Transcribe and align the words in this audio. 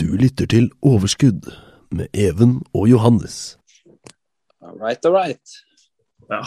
Du 0.00 0.06
lytter 0.18 0.48
til 0.48 0.70
Overskudd 0.82 1.48
med 1.92 2.08
Even 2.16 2.60
og 2.74 2.88
Johannes. 2.90 3.58
All 4.62 4.78
right, 4.80 5.04
all 5.04 5.12
right. 5.14 5.54
Ja, 6.30 6.40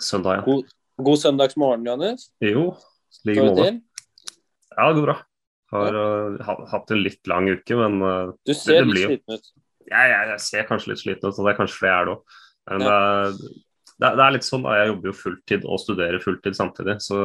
søndag 0.00 0.38
igjen. 0.38 0.46
God, 0.46 0.70
god 1.04 1.20
søndagsmorgen, 1.20 1.84
Johannes. 1.86 2.28
Jo, 2.40 2.70
like 3.26 3.42
det 3.42 3.50
måte. 3.50 3.66
Ja, 4.76 4.88
det 4.88 4.96
går 5.00 5.06
bra. 5.10 5.16
Har 5.74 5.98
uh, 5.98 6.64
hatt 6.70 6.92
en 6.94 7.02
litt 7.02 7.26
lang 7.28 7.50
uke, 7.50 7.76
men 7.76 7.98
uh, 8.06 8.32
Du 8.46 8.54
ser 8.54 8.84
det 8.84 8.94
litt 8.94 9.02
sliten 9.10 9.36
ut. 9.40 9.52
Ja, 9.90 10.02
jeg, 10.10 10.28
jeg 10.32 10.42
ser 10.46 10.66
kanskje 10.70 10.92
litt 10.94 11.02
sliten 11.02 11.28
ut, 11.28 11.36
og 11.36 11.46
det 11.46 11.52
er 11.54 11.58
kanskje 11.60 11.78
fordi 11.80 11.92
jeg 11.92 12.00
er 12.00 12.08
det 12.10 12.16
òg. 12.16 12.40
Men 12.70 12.86
Ja. 12.86 12.96
uh, 12.96 13.62
det, 13.96 14.08
er- 14.10 14.16
det 14.20 14.24
er 14.26 14.34
litt 14.38 14.46
sånn 14.48 14.64
da, 14.66 14.74
jeg 14.80 14.90
jobber 14.92 15.10
jo 15.12 15.16
fulltid 15.20 15.66
og 15.68 15.82
studerer 15.82 16.22
fulltid 16.24 16.56
samtidig, 16.58 16.96
så 17.04 17.20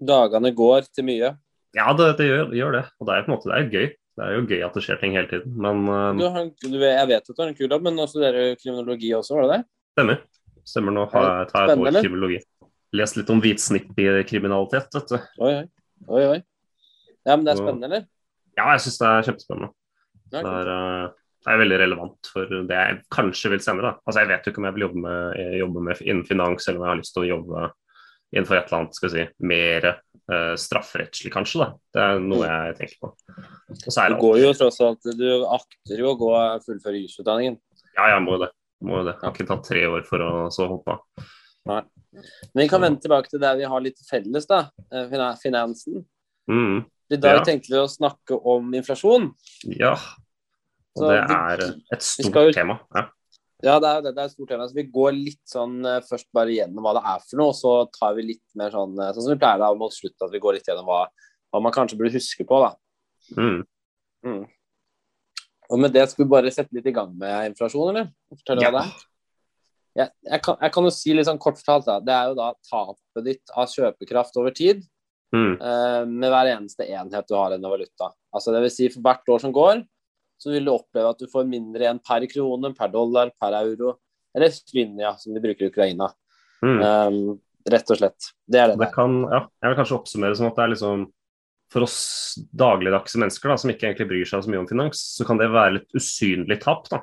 Dagene 0.00 0.48
går 0.56 0.86
til 0.96 1.04
mye. 1.04 1.28
Ja, 1.76 1.90
det, 1.96 2.06
det 2.18 2.28
gjør, 2.28 2.54
gjør 2.56 2.76
det. 2.78 2.84
Og 2.98 3.08
det 3.08 3.16
er 3.16 3.26
på 3.26 3.30
en 3.30 3.36
måte 3.36 3.50
det 3.50 3.58
er 3.58 3.68
gøy. 3.70 3.90
Det 4.20 4.26
er 4.26 4.34
jo 4.34 4.46
gøy 4.50 4.62
at 4.66 4.74
det 4.76 4.82
skjer 4.84 4.98
ting 5.00 5.14
hele 5.16 5.30
tiden, 5.30 5.52
men 5.64 5.84
uh, 5.88 6.10
Du 6.18 6.26
har, 6.34 6.48
du, 6.50 6.78
jeg 6.82 7.08
vet 7.08 7.22
at 7.22 7.30
du 7.30 7.40
har 7.40 7.52
en 7.52 7.56
kul 7.56 7.70
jobb, 7.70 7.84
men 7.86 7.94
nå 7.96 8.04
studerer 8.10 8.50
du 8.50 8.58
kriminologi 8.60 9.12
også, 9.16 9.36
var 9.38 9.46
det 9.46 9.54
det? 9.54 9.62
stemmer. 9.94 10.22
Stemmer 10.66 10.94
nå 10.94 11.06
har 11.12 11.26
jeg 11.26 11.50
tar 11.50 11.66
jeg 11.66 11.76
et 11.76 11.82
år 11.84 11.98
kriminologi. 12.00 12.40
Lest 13.00 13.18
litt 13.18 13.30
om 13.30 13.40
hvitsnippkriminalitet, 13.42 14.96
vet 14.96 15.12
du. 15.12 15.16
Oi, 15.46 15.52
oi. 15.54 15.64
oi, 16.08 16.22
oi. 16.34 16.38
Ja, 17.28 17.36
men 17.36 17.46
det 17.46 17.54
er 17.54 17.60
spennende, 17.60 17.88
eller? 17.90 18.06
Ja, 18.58 18.66
jeg 18.74 18.84
syns 18.84 19.00
det 19.00 19.08
er 19.08 19.26
kjempespennende. 19.28 19.72
Det 20.30 20.42
er, 20.42 20.70
uh, 20.70 21.34
det 21.40 21.52
er 21.52 21.60
veldig 21.62 21.80
relevant 21.80 22.30
for 22.32 22.54
det 22.68 22.80
jeg 22.80 23.00
kanskje 23.14 23.54
vil 23.54 23.62
senere. 23.64 23.92
Da. 23.92 24.04
Altså, 24.04 24.24
jeg 24.24 24.30
vet 24.32 24.46
jo 24.46 24.52
ikke 24.52 24.62
om 24.62 24.68
jeg 24.68 24.76
vil 24.76 24.86
jobbe 24.86 25.04
med, 25.06 25.42
jobbe 25.60 25.84
med 25.86 26.02
innen 26.04 26.26
finans, 26.28 26.66
eller 26.66 26.80
om 26.80 26.86
jeg 26.86 26.92
har 26.92 27.00
lyst 27.00 27.16
til 27.16 27.24
å 27.24 27.30
jobbe 27.30 27.68
innenfor 28.30 28.58
et 28.58 28.68
eller 28.68 28.78
annet 28.78 28.98
skal 28.98 29.10
vi 29.10 29.16
si, 29.16 29.26
mer 29.50 29.88
eh, 30.30 30.54
strafferettslig, 30.56 31.32
kanskje. 31.34 31.58
Da. 31.64 31.68
Det 31.94 32.02
er 32.04 32.20
noe 32.24 32.46
jeg 32.46 32.76
tenker 32.78 32.96
på. 33.02 33.10
Og 33.70 33.90
så 33.92 34.08
Du 34.08 34.16
går 34.20 34.38
jo 34.42 34.52
tross 34.54 34.80
alt 34.80 35.02
Du 35.18 35.26
akter 35.46 35.98
jo 35.98 36.12
å 36.14 36.18
gå 36.18 36.30
fullføre 36.64 37.02
jusutdanningen. 37.02 37.58
Ja, 37.96 38.08
jeg 38.14 38.22
må 38.24 38.36
jo 38.38 38.44
det. 38.46 38.50
Må 38.82 38.98
jo 39.00 39.04
det. 39.10 39.14
Jeg 39.18 39.26
har 39.28 39.32
ikke 39.34 39.48
tatt 39.50 39.64
tre 39.68 39.82
år 39.86 40.06
for 40.08 40.18
å 40.24 40.30
så 40.54 40.68
hoppe 40.70 40.96
av. 40.96 41.26
Men 41.66 42.64
vi 42.64 42.68
kan 42.68 42.80
vende 42.80 43.00
tilbake 43.04 43.28
til 43.28 43.38
der 43.42 43.56
vi 43.60 43.64
har 43.68 43.80
litt 43.84 43.98
felles, 44.08 44.46
da. 44.48 44.70
eh, 44.92 45.06
Finansen. 45.42 46.04
Mm, 46.50 46.84
I 47.12 47.16
dag 47.16 47.36
Ja. 47.38 47.44
tenkte 47.44 47.68
vi 47.70 47.76
å 47.78 47.88
snakke 47.90 48.40
om 48.44 48.72
inflasjon. 48.74 49.32
ja. 49.64 49.92
Og 50.96 51.02
Så 51.04 51.08
det 51.08 51.18
er 51.30 51.60
et 51.92 52.00
vi 52.00 52.02
stort 52.02 52.30
skal 52.32 52.46
jo- 52.48 52.52
tema. 52.52 52.80
Ja. 52.94 53.02
Ja, 53.62 53.74
det 53.82 53.88
er 53.90 53.96
jo 53.98 54.04
det. 54.06 54.12
Det 54.16 54.20
er 54.22 54.28
et 54.30 54.32
stort 54.34 54.48
tema. 54.48 54.66
Så 54.70 54.76
vi 54.78 54.84
går 54.88 55.12
litt 55.16 55.42
sånn 55.48 55.74
eh, 55.84 55.98
først 56.08 56.28
bare 56.36 56.54
gjennom 56.54 56.84
hva 56.86 56.94
det 56.96 57.02
er 57.12 57.24
for 57.26 57.40
noe, 57.40 57.50
og 57.52 57.58
så 57.58 57.72
tar 57.92 58.14
vi 58.16 58.22
litt 58.30 58.44
mer 58.56 58.72
sånn 58.72 58.94
eh, 58.98 59.10
Sånn 59.16 59.26
som 59.26 59.34
vi 59.34 59.40
pleier 59.42 59.60
da 59.60 59.68
mot 59.76 59.92
slutten, 59.92 60.26
at 60.26 60.32
vi 60.32 60.40
går 60.40 60.56
litt 60.56 60.70
gjennom 60.70 60.88
hva, 60.88 61.02
hva 61.52 61.60
man 61.64 61.74
kanskje 61.74 61.98
burde 62.00 62.14
huske 62.16 62.46
på, 62.48 62.60
da. 62.64 62.72
Mm. 63.36 63.60
Mm. 64.26 64.40
Og 65.70 65.78
med 65.84 65.92
det 65.94 66.06
skal 66.10 66.24
vi 66.24 66.30
bare 66.32 66.50
sette 66.54 66.74
litt 66.74 66.88
i 66.90 66.94
gang 66.96 67.12
med 67.18 67.50
inflasjon, 67.52 67.92
eller? 67.92 68.08
Fortell 68.32 68.62
Ja. 68.64 68.70
hva 68.72 68.80
det 68.80 68.86
er? 68.88 69.06
Jeg, 70.00 70.10
jeg, 70.30 70.40
kan, 70.46 70.56
jeg 70.62 70.72
kan 70.72 70.86
jo 70.86 70.90
si 70.94 71.14
litt 71.18 71.26
sånn 71.26 71.38
kort 71.42 71.58
fortalt, 71.60 71.84
da. 71.88 71.98
Det 72.00 72.14
er 72.14 72.30
jo 72.30 72.38
da 72.38 72.48
tapet 72.70 73.24
ditt 73.26 73.54
av 73.58 73.68
kjøpekraft 73.74 74.40
over 74.40 74.56
tid 74.56 74.86
Mm. 75.30 75.52
eh, 75.62 76.04
med 76.10 76.26
hver 76.32 76.48
eneste 76.56 76.82
enhet 76.90 77.28
du 77.30 77.36
har 77.36 77.52
i 77.52 77.54
en 77.54 77.62
valuta. 77.70 78.08
Altså 78.34 78.50
det 78.50 78.64
vil 78.64 78.72
si 78.74 78.88
for 78.90 79.04
hvert 79.04 79.28
år 79.30 79.38
som 79.38 79.52
går, 79.54 79.84
så 80.40 80.54
vil 80.54 80.64
du 80.66 80.72
oppleve 80.72 81.12
at 81.12 81.20
du 81.20 81.28
får 81.30 81.46
mindre 81.48 81.84
igjen 81.84 82.00
per 82.00 82.24
krone, 82.32 82.72
per 82.76 82.88
dollar, 82.92 83.30
per 83.40 83.56
euro. 83.60 83.98
Eller 84.34 84.52
svinja, 84.54 85.14
som 85.20 85.34
de 85.34 85.42
bruker 85.42 85.66
i 85.66 85.70
Ukraina. 85.72 86.06
Mm. 86.64 86.80
Um, 86.80 87.38
rett 87.68 87.90
og 87.92 87.98
slett. 88.00 88.30
Det 88.48 88.60
er 88.60 88.72
det. 88.72 88.78
Det 88.80 88.90
kan, 88.94 89.16
ja, 89.28 89.40
jeg 89.60 89.72
vil 89.72 89.78
kanskje 89.80 89.96
oppsummere 89.98 90.38
som 90.38 90.48
at 90.48 90.56
det 90.58 90.64
er 90.66 90.72
liksom 90.74 91.08
For 91.70 91.84
oss 91.86 91.98
dagligdagse 92.50 93.20
mennesker 93.22 93.52
da, 93.52 93.54
som 93.62 93.70
ikke 93.70 93.86
egentlig 93.86 94.08
bryr 94.10 94.26
seg 94.26 94.42
så 94.42 94.50
mye 94.50 94.58
om 94.58 94.66
finans, 94.66 95.02
så 95.14 95.22
kan 95.28 95.38
det 95.38 95.46
være 95.54 95.76
litt 95.76 95.92
usynlig 95.94 96.56
tap. 96.64 96.88
da. 96.90 96.98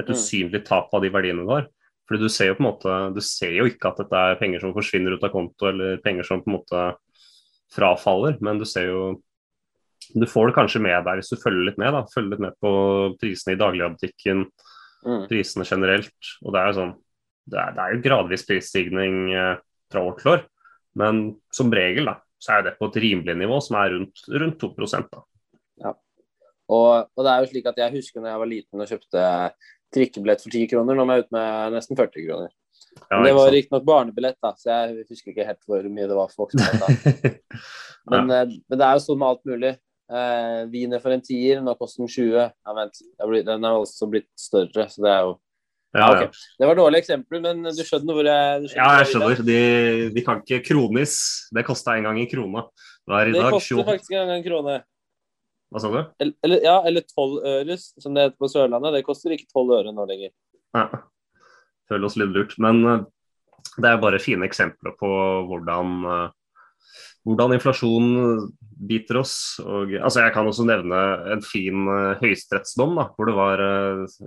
Et 0.00 0.08
Mm. 0.08 0.16
usynlig 0.16 0.64
tap 0.66 0.90
av 0.94 1.04
de 1.04 1.10
verdiene 1.14 1.44
du 1.44 1.52
har. 1.52 1.68
Fordi 2.08 2.18
du 2.24 2.28
ser 2.28 2.48
jo 2.50 2.56
på 2.56 2.64
en 2.64 2.70
måte, 2.72 3.14
du 3.14 3.20
ser 3.20 3.52
jo 3.54 3.68
ikke 3.70 3.92
at 3.92 4.00
dette 4.02 4.18
er 4.18 4.34
penger 4.40 4.64
som 4.64 4.74
forsvinner 4.74 5.14
ut 5.14 5.22
av 5.22 5.30
konto, 5.30 5.68
eller 5.68 6.00
penger 6.02 6.26
som 6.26 6.42
på 6.42 6.50
en 6.50 6.56
måte 6.58 6.96
frafaller, 7.70 8.40
men 8.42 8.58
du 8.58 8.64
ser 8.66 8.88
jo 8.90 9.02
Du 10.14 10.26
får 10.26 10.50
det 10.50 10.56
kanskje 10.56 10.82
med 10.82 11.04
deg 11.06 11.20
hvis 11.20 11.30
du 11.32 11.38
følger 11.40 11.68
litt 11.68 11.78
med. 11.78 11.92
da, 11.94 12.04
Følger 12.14 12.30
litt 12.34 12.44
med 12.46 12.56
på 12.62 12.70
prisene 13.20 13.54
i 13.56 13.60
dagligvarebutikken, 13.60 14.46
Mm. 15.00 15.22
prisene 15.30 15.64
generelt. 15.64 16.12
Og 16.44 16.52
det 16.52 16.60
er 16.60 16.66
jo 16.68 16.76
sånn 16.76 16.90
Det 17.50 17.56
er, 17.58 17.70
det 17.72 17.80
er 17.82 17.94
jo 17.94 18.02
gradvis 18.04 18.44
prisstigning 18.46 19.32
eh, 19.32 19.56
fra 19.90 20.02
år 20.04 20.18
til 20.20 20.28
år, 20.34 20.42
men 20.94 21.40
som 21.50 21.72
regel 21.72 22.04
da, 22.06 22.12
så 22.38 22.58
er 22.58 22.62
det 22.66 22.74
på 22.78 22.86
et 22.90 22.98
rimelig 23.02 23.34
nivå 23.34 23.56
som 23.64 23.78
er 23.80 23.94
rundt, 23.96 24.20
rundt 24.28 24.58
2% 24.60 25.08
Ja. 25.80 25.94
Og, 26.68 27.08
og 27.16 27.24
det 27.24 27.32
er 27.32 27.40
jo 27.40 27.48
slik 27.50 27.66
at 27.66 27.80
jeg 27.80 27.96
husker 27.96 28.20
når 28.20 28.30
jeg 28.30 28.42
var 28.42 28.50
liten 28.52 28.84
og 28.84 28.92
kjøpte 28.92 29.24
trikkebillett 29.96 30.44
for 30.44 30.50
10 30.54 30.68
kroner, 30.70 30.94
nå 30.94 31.06
må 31.08 31.16
jeg 31.16 31.24
ut 31.24 31.32
med 31.34 31.72
nesten 31.74 31.98
40 31.98 32.26
kroner. 32.28 32.52
Ja, 33.10 33.22
det 33.24 33.34
var 33.34 33.50
riktignok 33.50 33.84
barnebillett, 33.88 34.38
da, 34.42 34.52
så 34.60 34.70
jeg 34.70 35.06
husker 35.10 35.32
ikke 35.32 35.48
helt 35.48 35.64
hvor 35.66 35.82
mye 35.90 36.06
det 36.06 36.20
var 36.20 36.30
for 36.30 36.44
voksne. 36.44 37.40
Men, 38.10 38.30
eh, 38.30 38.52
men 38.68 38.78
det 38.78 38.86
er 38.86 38.96
jo 38.96 39.02
sånn 39.04 39.18
med 39.20 39.28
alt 39.32 39.44
mulig. 39.48 39.74
Eh, 40.10 40.64
Wiener 40.72 41.02
for 41.02 41.14
en 41.14 41.22
tier, 41.22 41.60
nå 41.62 41.76
koster 41.78 42.02
den 42.02 42.10
20. 42.10 42.50
Ja, 42.50 42.74
vent, 42.74 43.00
den 43.46 43.68
er 43.68 43.78
også 43.78 44.08
blitt 44.10 44.30
større, 44.38 44.88
så 44.90 45.04
det 45.06 45.12
er 45.12 45.22
jo 45.28 45.38
ja, 45.90 46.06
ja. 46.14 46.26
Det 46.58 46.66
var 46.68 46.78
dårlige 46.78 47.02
eksempler, 47.02 47.40
men 47.42 47.64
du 47.66 47.80
skjønner 47.82 48.14
hvor 48.14 48.26
jeg, 48.26 48.58
du 48.62 48.66
ja, 48.76 48.90
jeg 49.00 49.08
skjønner. 49.10 49.40
De, 49.42 49.56
de 50.14 50.22
kan 50.22 50.38
ikke 50.44 50.60
kronis. 50.68 51.16
Det 51.50 51.64
kosta 51.66 51.96
en 51.98 52.06
gang 52.06 52.20
i 52.22 52.28
krona. 52.30 52.62
Det 53.10 53.24
Det 53.32 53.40
dag 53.40 53.56
koster 53.56 53.80
28 53.80 53.86
faktisk 53.88 54.14
en 54.14 54.20
gang 54.20 54.36
en 54.36 54.44
krone. 54.44 54.76
Hva 55.70 55.82
sa 55.82 55.90
du? 55.90 55.98
Eller, 56.22 56.62
ja, 56.62 56.76
eller 56.86 57.02
12 57.06 57.34
øres, 57.46 57.88
som 57.98 58.14
det 58.14 58.28
heter 58.28 58.38
på 58.38 58.50
Sørlandet. 58.50 58.94
Det 58.98 59.06
koster 59.06 59.34
ikke 59.34 59.50
12 59.50 59.74
øre 59.80 59.94
nå 59.94 60.06
lenger. 60.06 60.30
Ja. 60.78 60.86
Føler 61.90 62.06
oss 62.06 62.18
litt 62.18 62.38
lurt. 62.38 62.54
Men 62.62 62.80
eh, 62.86 63.04
det 63.82 63.90
er 63.90 64.02
bare 64.02 64.22
fine 64.22 64.46
eksempler 64.46 64.94
på 64.98 65.10
hvordan, 65.50 65.96
eh, 66.06 66.24
hvordan 67.26 67.54
inflasjon 67.56 68.06
biter 68.80 69.20
oss. 69.20 69.34
Og, 69.60 69.92
altså 70.00 70.24
jeg 70.24 70.34
kan 70.34 70.48
også 70.48 70.66
nevne 70.68 71.00
en 71.34 71.42
fin 71.44 71.88
uh, 71.88 72.20
høyesterettsdom, 72.22 72.96
hvor 73.16 73.28
det 73.28 73.36
var 73.36 73.64
eh, 73.64 74.20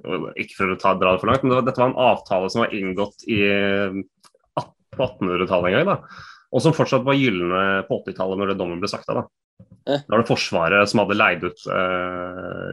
Ikke 0.44 0.60
for 0.60 0.76
å 0.76 0.80
ta, 0.82 0.94
dra 1.00 1.16
det 1.16 1.24
for 1.24 1.32
langt, 1.32 1.46
men 1.46 1.54
det 1.54 1.60
var, 1.60 1.68
dette 1.70 1.82
var 1.82 1.92
en 1.92 2.04
avtale 2.12 2.52
som 2.54 2.64
var 2.66 2.76
inngått 2.78 3.26
i, 3.26 3.40
uh, 3.50 4.68
på 4.94 5.08
1800-tallet 5.08 5.72
en 5.72 5.78
gang. 5.80 5.90
da, 5.90 6.22
Og 6.54 6.62
som 6.62 6.76
fortsatt 6.78 7.08
var 7.08 7.18
gylne 7.18 7.64
på 7.88 8.04
80-tallet 8.04 8.42
når 8.42 8.54
det 8.54 8.60
dommen 8.62 8.84
ble 8.84 8.92
sagt 8.92 9.10
av. 9.10 9.24
Da. 9.24 9.98
Da 9.98 10.14
var 10.14 10.22
det 10.22 10.30
Forsvaret 10.30 10.90
som 10.90 11.02
hadde 11.02 11.18
leid 11.18 11.44
ut 11.44 11.66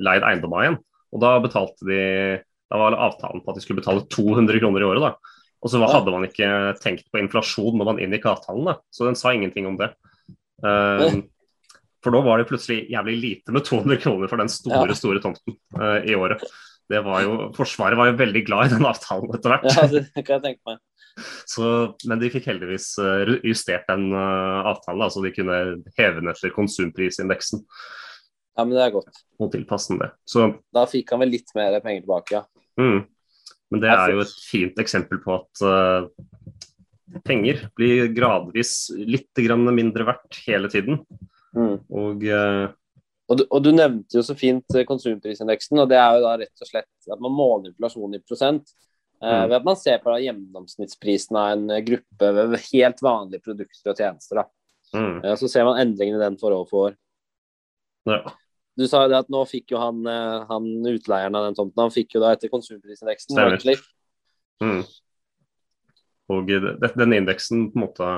leid 0.04 0.24
eiendomma 0.26 0.60
igjen. 0.62 0.76
Og 1.10 1.22
da 1.24 1.32
betalte 1.42 1.88
de 1.88 2.02
Da 2.70 2.78
var 2.78 2.94
avtalen 2.94 3.42
på 3.42 3.50
at 3.50 3.58
de 3.58 3.62
skulle 3.64 3.80
betale 3.80 4.04
200 4.14 4.60
kroner 4.62 4.84
i 4.84 4.86
året. 4.86 5.02
da. 5.02 5.40
Og 5.60 5.72
så 5.72 5.80
hadde 5.80 6.12
man 6.12 6.28
ikke 6.28 6.50
tenkt 6.80 7.08
på 7.10 7.18
inflasjon 7.20 7.74
når 7.76 7.88
man 7.88 7.98
inngikk 8.04 8.28
avtalen, 8.30 8.68
da. 8.68 8.76
så 8.94 9.08
den 9.08 9.18
sa 9.18 9.32
ingenting 9.34 9.66
om 9.68 9.80
det. 9.80 9.90
Eh, 10.64 11.20
for 12.00 12.16
da 12.16 12.20
var 12.24 12.40
det 12.40 12.48
plutselig 12.48 12.86
jævlig 12.92 13.16
lite 13.20 13.52
med 13.52 13.64
200 13.66 14.00
kroner 14.00 14.30
for 14.30 14.40
den 14.40 14.48
store, 14.48 14.88
Ja. 14.88 14.96
store 14.96 15.20
tomten 15.20 15.56
uh, 15.76 16.00
i 16.00 16.14
året. 16.16 16.42
Det 16.90 17.02
var 17.04 17.22
jo, 17.22 17.34
Forsvaret 17.54 17.98
var 17.98 18.08
jo 18.10 18.16
veldig 18.18 18.40
glad 18.46 18.66
i 18.66 18.72
den 18.74 18.86
avtalen 18.88 19.34
etter 19.36 19.52
hvert. 19.52 19.66
Ja, 19.68 19.84
det 19.92 20.24
kan 20.24 20.40
jeg 20.40 20.46
tenke 20.46 20.72
meg. 20.72 20.80
Så, 21.46 21.66
men 22.08 22.22
de 22.22 22.30
fikk 22.32 22.46
heldigvis 22.48 22.94
eh, 23.02 23.34
justert 23.44 23.84
den 23.90 24.08
uh, 24.14 24.64
avtalen, 24.70 25.02
da, 25.02 25.08
så 25.12 25.22
de 25.24 25.32
kunne 25.34 25.56
heve 25.98 26.20
den 26.22 26.30
etter 26.32 26.52
konsumprisindeksen 26.54 27.60
Ja, 27.60 28.64
men 28.64 28.72
det 28.76 28.84
er 28.86 28.94
godt. 28.94 29.20
og 29.42 29.50
tilpasse 29.52 29.92
den 29.92 30.00
det. 30.04 30.10
Så 30.24 30.46
Da 30.72 30.86
fikk 30.88 31.12
han 31.12 31.20
vel 31.24 31.34
litt 31.34 31.52
mer 31.58 31.76
penger 31.84 32.06
tilbake, 32.06 32.40
ja. 32.40 32.44
Mm. 32.80 33.04
Men 33.70 33.82
det 33.84 33.90
er 33.92 34.14
jo 34.14 34.22
et 34.24 34.32
fint 34.42 34.80
eksempel 34.82 35.20
på 35.22 35.36
at 35.36 35.62
eh, 35.66 36.08
penger 37.24 37.64
blir 37.76 38.08
gradvis 38.14 38.90
litt 38.94 39.34
grann 39.36 39.64
mindre 39.74 40.06
verdt 40.08 40.42
hele 40.46 40.70
tiden. 40.72 41.00
Mm. 41.56 41.80
Og 41.90 42.22
uh, 42.30 42.68
Og 43.30 43.38
du, 43.38 43.44
og 43.46 43.62
du 43.62 43.70
nevnte 43.74 44.18
jo 44.18 44.22
så 44.26 44.34
fint 44.38 44.74
eh, 44.74 44.86
konsumprisindeksen, 44.86 45.78
og 45.78 45.88
det 45.90 45.98
er 45.98 46.16
jo 46.16 46.22
da 46.24 46.36
rett 46.40 46.62
og 46.64 46.68
slett 46.70 47.12
at 47.14 47.20
man 47.22 47.34
måler 47.34 47.70
inflasjon 47.70 48.16
i 48.18 48.22
prosent. 48.22 48.72
Mm. 49.20 49.50
Ved 49.50 49.56
at 49.58 49.66
man 49.66 49.76
ser 49.76 49.98
på 50.00 50.08
da 50.10 50.16
gjennomsnittsprisen 50.22 51.36
av 51.36 51.50
en 51.52 51.84
gruppe 51.84 52.30
ved 52.38 52.54
helt 52.70 53.02
vanlige 53.04 53.44
produkter 53.44 53.92
og 53.92 53.98
tjenester. 54.00 54.40
da. 54.40 54.44
mm, 54.96 55.36
Så 55.36 55.50
ser 55.52 55.66
man 55.68 55.78
endringene 55.82 56.16
i 56.16 56.24
den 56.24 56.38
for 56.40 56.56
år 56.56 56.64
for 56.70 56.88
år. 56.88 56.96
ja. 58.08 58.32
Du 58.80 58.86
sa 58.88 59.02
jo 59.04 59.10
det 59.12 59.18
at 59.18 59.28
nå 59.28 59.42
fikk 59.44 59.74
jo 59.74 59.80
han, 59.82 59.98
han 60.48 60.68
utleieren 60.88 61.34
av 61.36 61.44
den 61.44 61.56
tomten, 61.58 61.82
han 61.82 61.92
fikk 61.92 62.14
jo 62.16 62.22
da 62.22 62.30
etter 62.32 62.48
konsumprisindeksen. 62.48 63.36
Mm. 64.64 64.80
Og 66.30 66.46
den 66.46 67.16
indeksen 67.16 67.68
på 67.72 67.78
en 67.80 67.84
måte 67.88 68.10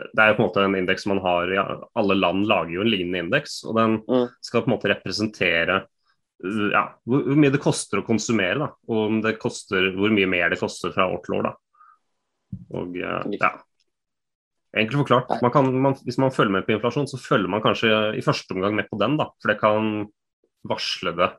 Det 0.00 0.22
er 0.22 0.30
jo 0.30 0.36
på 0.38 0.42
en 0.42 0.48
måte 0.48 0.64
en 0.64 0.76
indeks 0.78 1.06
man 1.10 1.20
har 1.22 1.50
ja, 1.54 1.64
Alle 1.98 2.16
land 2.16 2.46
lager 2.48 2.76
jo 2.78 2.84
en 2.84 2.92
lignende 2.92 3.24
indeks, 3.26 3.60
og 3.68 3.76
den 3.78 3.96
Mm. 4.08 4.28
skal 4.42 4.62
på 4.64 4.70
en 4.70 4.76
måte 4.76 4.92
representere 4.92 5.82
ja, 6.72 6.84
hvor, 7.04 7.26
mye 7.36 7.52
det 7.52 7.60
koster 7.60 8.00
å 8.00 8.06
konsumere, 8.06 8.58
da. 8.62 8.68
Og 8.88 9.00
om 9.10 9.18
det 9.20 9.34
koster, 9.42 9.90
hvor 9.96 10.12
mye 10.14 10.28
mer 10.30 10.48
det 10.52 10.60
koster 10.60 10.92
fra 10.94 11.08
år 11.12 11.20
til 11.24 11.36
år, 11.36 11.50
da. 11.50 11.52
Og 12.80 12.96
uh, 12.96 13.34
ja. 13.34 13.50
Enkelt 14.70 15.02
forklart. 15.02 15.34
Man 15.42 15.52
kan, 15.52 15.68
man, 15.82 15.96
hvis 16.06 16.18
man 16.22 16.32
følger 16.32 16.54
med 16.54 16.66
på 16.66 16.76
inflasjon, 16.76 17.08
så 17.10 17.18
følger 17.20 17.50
man 17.50 17.62
kanskje 17.64 17.90
i 18.16 18.24
første 18.24 18.54
omgang 18.54 18.76
med 18.78 18.88
på 18.88 18.98
den, 19.00 19.16
da. 19.18 19.26
For 19.42 19.52
det 19.52 19.58
kan 19.60 20.06
varsle 20.70 21.14
det 21.18 21.30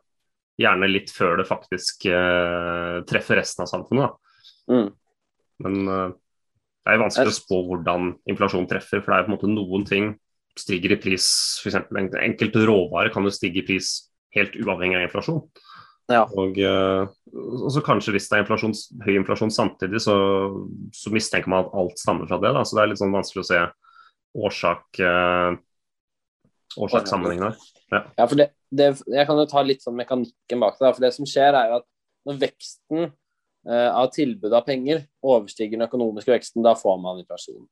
gjerne 0.62 0.90
litt 0.90 1.14
før 1.14 1.40
det 1.40 1.48
faktisk 1.50 2.06
eh, 2.12 2.98
treffer 3.08 3.40
resten 3.40 3.64
av 3.64 3.72
samfunnet. 3.72 4.12
Da. 4.12 4.76
Mm. 4.76 4.90
Men 5.64 5.94
eh, 5.96 6.10
det 6.82 6.94
er 6.94 7.02
vanskelig 7.02 7.30
å 7.30 7.38
spå 7.38 7.60
hvordan 7.68 8.14
inflasjon 8.32 8.68
treffer, 8.70 9.04
for 9.04 9.14
det 9.14 9.18
er 9.20 9.28
på 9.28 9.32
en 9.32 9.36
måte 9.36 9.50
noen 9.52 9.84
ting 9.88 10.14
stiger 10.58 10.96
i 10.96 11.00
pris. 11.02 11.28
F.eks. 11.62 11.92
enkelte 11.94 12.64
råvarer 12.68 13.14
kan 13.14 13.26
jo 13.26 13.34
stige 13.34 13.62
i 13.62 13.68
pris 13.68 13.94
helt 14.36 14.56
uavhengig 14.58 14.98
av 14.98 15.06
inflasjon. 15.06 15.44
Ja. 16.12 16.24
Og, 16.26 16.58
eh, 16.60 17.04
og 17.32 17.70
så 17.72 17.84
kanskje 17.86 18.16
hvis 18.16 18.28
det 18.32 18.40
er 18.40 18.44
inflasjon, 18.44 18.74
høy 19.06 19.14
inflasjon 19.20 19.54
samtidig, 19.54 20.02
så, 20.04 20.16
så 20.96 21.14
mistenker 21.14 21.52
man 21.52 21.68
at 21.68 21.78
alt 21.78 22.02
stammer 22.02 22.28
fra 22.28 22.42
det. 22.42 22.52
Da. 22.58 22.66
Så 22.66 22.78
det 22.78 22.84
er 22.84 22.92
litt 22.92 23.02
sånn 23.02 23.16
vanskelig 23.16 23.46
å 23.46 23.50
se 23.52 23.62
årsak, 24.42 25.04
eh, 25.06 25.54
årsakssammenhengen 26.82 27.50
her. 27.50 27.64
Ja, 27.92 28.26
for 28.26 28.38
det, 28.40 28.52
det, 28.72 28.94
jeg 29.12 29.28
kan 29.28 29.40
jo 29.40 29.48
ta 29.52 29.64
litt 29.68 29.84
sånn 29.84 30.00
mekanikken 30.00 30.64
bak 30.64 30.80
det. 30.80 30.94
For 30.96 31.06
det 31.06 31.14
som 31.16 31.28
skjer, 31.28 31.56
er 31.56 31.72
jo 31.72 31.82
at 31.82 31.88
når 32.28 32.44
veksten 32.48 33.12
av 33.70 34.08
tilbudet 34.10 34.56
av 34.58 34.64
penger 34.66 35.04
overstiger 35.22 35.78
den 35.78 35.86
økonomiske 35.86 36.32
veksten, 36.34 36.64
da 36.66 36.72
får 36.74 36.96
man 36.98 37.20
inflasjon. 37.22 37.68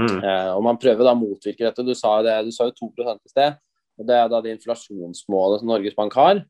Mm. 0.00 0.20
Eh, 0.24 0.50
og 0.54 0.62
man 0.64 0.78
prøver 0.80 1.04
da 1.04 1.12
å 1.14 1.18
motvirke 1.18 1.66
dette. 1.66 1.84
Du 1.84 1.92
sa 1.98 2.14
det, 2.24 2.36
du 2.46 2.52
sa 2.54 2.68
jo 2.68 2.88
2 2.88 2.90
i 3.12 3.32
sted. 3.32 3.58
og 3.98 4.06
Det 4.08 4.16
er 4.16 4.28
da 4.32 4.40
det 4.40 4.54
inflasjonsmålet 4.56 5.60
som 5.60 5.68
Norges 5.68 5.96
Bank 5.96 6.16
har. 6.16 6.44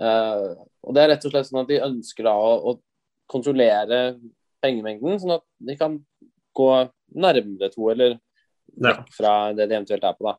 Eh, 0.00 0.48
og 0.82 0.94
Det 0.94 1.02
er 1.02 1.12
rett 1.14 1.26
og 1.26 1.34
slett 1.34 1.50
sånn 1.50 1.62
at 1.62 1.70
de 1.70 1.82
ønsker 1.84 2.26
da 2.26 2.34
å, 2.34 2.72
å 2.72 3.30
kontrollere 3.30 4.18
pengemengden, 4.62 5.20
sånn 5.20 5.36
at 5.38 5.46
de 5.58 5.76
kan 5.78 5.98
gå 6.56 6.70
nærmere 7.14 7.70
to, 7.72 7.88
eller 7.92 8.18
vekk 8.82 9.08
fra 9.14 9.52
det 9.56 9.68
de 9.68 9.76
eventuelt 9.76 10.04
er 10.04 10.16
på. 10.16 10.26
da. 10.26 10.36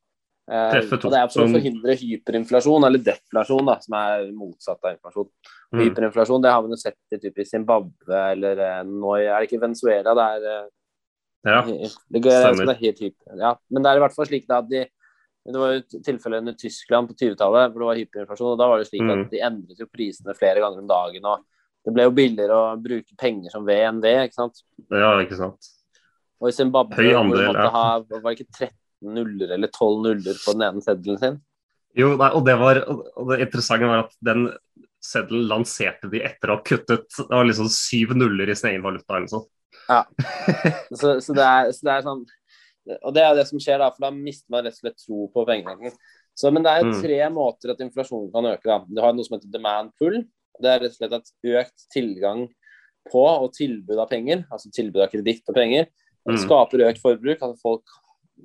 Eh, 0.51 0.71
Treffe 0.73 0.97
og 0.99 1.11
Det 1.13 1.19
er 1.21 1.27
for 1.31 1.45
å 1.45 1.51
forhindre 1.53 1.93
hyperinflasjon, 2.01 2.83
eller 2.83 2.99
deflasjon, 2.99 3.65
da, 3.69 3.77
som 3.79 3.93
er 3.95 4.25
motsatt 4.35 4.79
av 4.83 4.95
inflasjon. 4.97 5.29
Mm. 5.71 5.83
Hyperinflasjon 5.85 6.41
det 6.43 6.51
har 6.51 6.61
man 6.65 6.73
jo 6.75 6.79
sett 6.81 6.97
i 7.15 7.19
typisk 7.21 7.51
Zimbabwe 7.53 8.23
eller 8.33 8.59
eh, 8.59 8.81
nå 8.89 9.13
er 9.21 9.29
det 9.39 9.47
ikke 9.47 9.61
Venezuela. 9.63 10.13
det 10.19 10.25
er 10.33 10.49
eh, 10.51 10.65
Ja. 11.45 11.61
det, 11.63 12.21
det 12.23 12.33
er 12.33 12.73
helt 12.81 12.99
hyper. 12.99 13.37
Ja, 13.39 13.55
men 13.71 13.83
det 13.83 13.89
er 13.91 13.97
i 13.99 14.03
hvert 14.03 14.15
fall 14.15 14.27
slik 14.27 14.45
da 14.47 14.59
at 14.63 14.69
de 14.69 14.85
det 15.43 15.59
var 15.59 15.73
jo 15.75 15.99
tilfellet 16.07 16.39
under 16.39 16.53
Tyskland 16.55 17.09
på 17.09 17.15
20-tallet 17.19 17.71
hvor 17.73 17.81
det 17.83 17.87
var 17.89 17.97
hyperinflasjon. 17.99 18.51
og 18.53 18.59
Da 18.61 18.67
var 18.71 18.77
det 18.79 18.87
slik 18.87 19.01
Mm. 19.03 19.11
at 19.25 19.31
de 19.31 19.41
endret 19.43 19.79
jo 19.79 19.87
prisene 19.91 20.35
flere 20.39 20.59
ganger 20.63 20.79
om 20.79 20.87
dagen. 20.87 21.25
og 21.25 21.43
Det 21.83 21.93
ble 21.93 22.03
jo 22.03 22.11
billigere 22.15 22.55
å 22.55 22.77
bruke 22.79 23.15
penger 23.19 23.51
som 23.51 23.65
ved 23.65 23.81
enn 23.83 23.99
ved. 24.01 24.29
ikke 24.29 24.39
sant? 24.39 24.61
ja, 24.89 25.19
ikke 25.19 25.35
sant. 25.35 25.59
Og 26.39 26.47
i 26.47 26.55
Zimbabwe 26.55 26.95
Høy 26.95 27.11
hvor 27.11 27.35
de 27.35 27.47
måtte 27.47 27.59
ja. 27.59 27.69
ha 27.75 27.99
var 27.99 28.23
det 28.31 28.39
ikke 28.39 28.69
13 29.03 29.15
nuller 29.15 29.53
eller 29.57 29.67
12 29.71 30.03
nuller 30.03 30.39
på 30.45 30.53
den 30.55 30.65
ene 30.67 30.83
seddelen 30.85 31.19
sin. 31.21 31.39
Jo, 31.93 32.15
nei, 32.17 32.29
og 32.33 32.45
det 32.47 32.55
var 32.57 32.79
og 32.89 33.27
det 33.29 33.43
interessante 33.45 33.89
var 33.89 34.05
at 34.07 34.15
den 34.25 34.47
seddelen 35.03 35.45
lanserte 35.51 36.09
de 36.09 36.21
etter 36.25 36.49
å 36.49 36.55
ha 36.57 36.63
kuttet 36.65 37.09
det 37.19 37.27
var 37.29 37.45
liksom 37.45 37.67
syv 37.69 38.15
nuller 38.17 38.49
i 38.49 38.55
sin 38.55 38.71
egen 38.71 38.85
valuta 38.85 39.13
eller 39.13 39.27
noe 39.27 39.33
sånt. 39.35 39.49
Så, 40.99 41.17
så, 41.19 41.33
det 41.35 41.43
er, 41.43 41.71
så 41.75 41.83
det 41.83 41.91
er 41.91 42.03
sånn 42.05 42.19
Og 43.03 43.13
det 43.15 43.23
er 43.25 43.33
det 43.35 43.43
som 43.49 43.59
skjer 43.59 43.81
da, 43.81 43.89
for 43.91 44.05
da 44.05 44.11
mister 44.15 44.47
man 44.53 44.63
rett 44.63 44.77
og 44.77 44.83
slett 44.83 44.99
tro 45.01 45.25
på 45.33 45.43
pengene. 45.47 45.91
Så, 46.37 46.49
men 46.53 46.63
det 46.65 46.71
er 46.71 46.83
jo 46.85 46.93
tre 47.01 47.19
måter 47.33 47.73
at 47.73 47.81
inflasjonen 47.83 48.29
kan 48.33 48.47
øke. 48.53 48.63
da. 48.69 48.77
Du 48.87 49.01
har 49.03 49.13
noe 49.15 49.25
som 49.27 49.35
heter 49.37 49.51
demand 49.53 49.91
pull. 49.99 50.21
Det 50.61 50.69
er 50.71 50.81
rett 50.85 50.95
og 50.95 50.99
slett 51.01 51.15
at 51.17 51.31
økt 51.61 51.85
tilgang 51.93 52.45
på 53.11 53.23
og 53.23 53.51
tilbud 53.57 53.99
av 53.99 54.07
penger, 54.11 54.45
altså 54.53 54.71
tilbud 54.73 55.03
av 55.03 55.11
kreditt 55.11 55.43
og 55.51 55.57
penger, 55.57 55.89
Mm. 56.23 56.37
skaper 56.39 56.85
økt 56.87 57.01
forbruk. 57.03 57.41
Altså 57.43 57.59
folk 57.59 57.95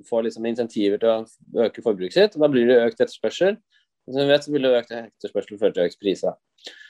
får 0.07 0.23
liksom 0.27 0.45
insentiver 0.49 0.99
til 1.01 1.09
å 1.09 1.65
øke 1.65 1.83
forbruket 1.85 2.13
sitt, 2.17 2.35
og 2.37 2.41
da 2.45 2.49
blir 2.51 2.67
det 2.69 2.79
økt 2.85 3.01
etterspørsel. 3.01 3.57
Og 4.07 4.13
Som 4.13 4.21
vi 4.23 4.31
vet, 4.31 4.43
så 4.45 4.51
vil 4.53 4.61
det 4.65 4.71
økt 4.83 4.91
etterspørsel 4.95 5.59
føre 5.59 5.73
til 5.75 5.85
økt 5.89 5.99
priser. 6.01 6.33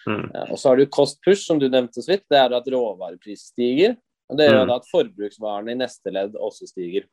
Mm. 0.08 0.26
Ja, 0.34 0.44
og 0.52 0.58
så 0.58 0.70
har 0.72 0.78
du 0.80 0.86
cost 0.88 1.20
push, 1.26 1.46
som 1.46 1.60
du 1.60 1.68
nevnte 1.70 2.02
så 2.02 2.14
vidt. 2.14 2.24
Det 2.32 2.38
er 2.40 2.54
at 2.56 2.66
råvarepris 2.72 3.50
stiger. 3.52 3.98
Og 4.30 4.38
det 4.38 4.48
gjør 4.50 4.62
Mm. 4.64 4.68
da 4.68 4.76
at 4.76 4.90
forbruksvarene 4.92 5.72
i 5.72 5.76
neste 5.76 6.12
ledd 6.14 6.34
også 6.36 6.68
stiger. 6.70 7.04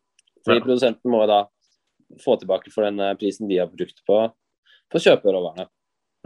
Fordi 0.45 0.59
Ja. 0.61 0.65
produsenten 0.65 1.11
må 1.11 1.27
da 1.27 1.47
få 2.23 2.39
tilbake 2.39 2.71
for 2.73 2.85
den 2.85 3.01
eh, 3.01 3.15
prisen 3.15 3.49
de 3.49 3.57
har 3.59 3.67
brukt 3.67 4.01
på, 4.07 4.33
på 4.91 4.99
kjøperåvarene. 4.99 5.69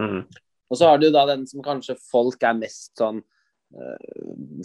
Mm. 0.01 0.27
Og 0.71 0.77
så 0.77 0.87
har 0.87 0.99
du 0.99 1.11
da 1.11 1.25
den 1.27 1.47
som 1.47 1.63
kanskje 1.63 1.97
folk 2.11 2.43
er 2.43 2.55
mest 2.55 2.97
sånn 2.99 3.23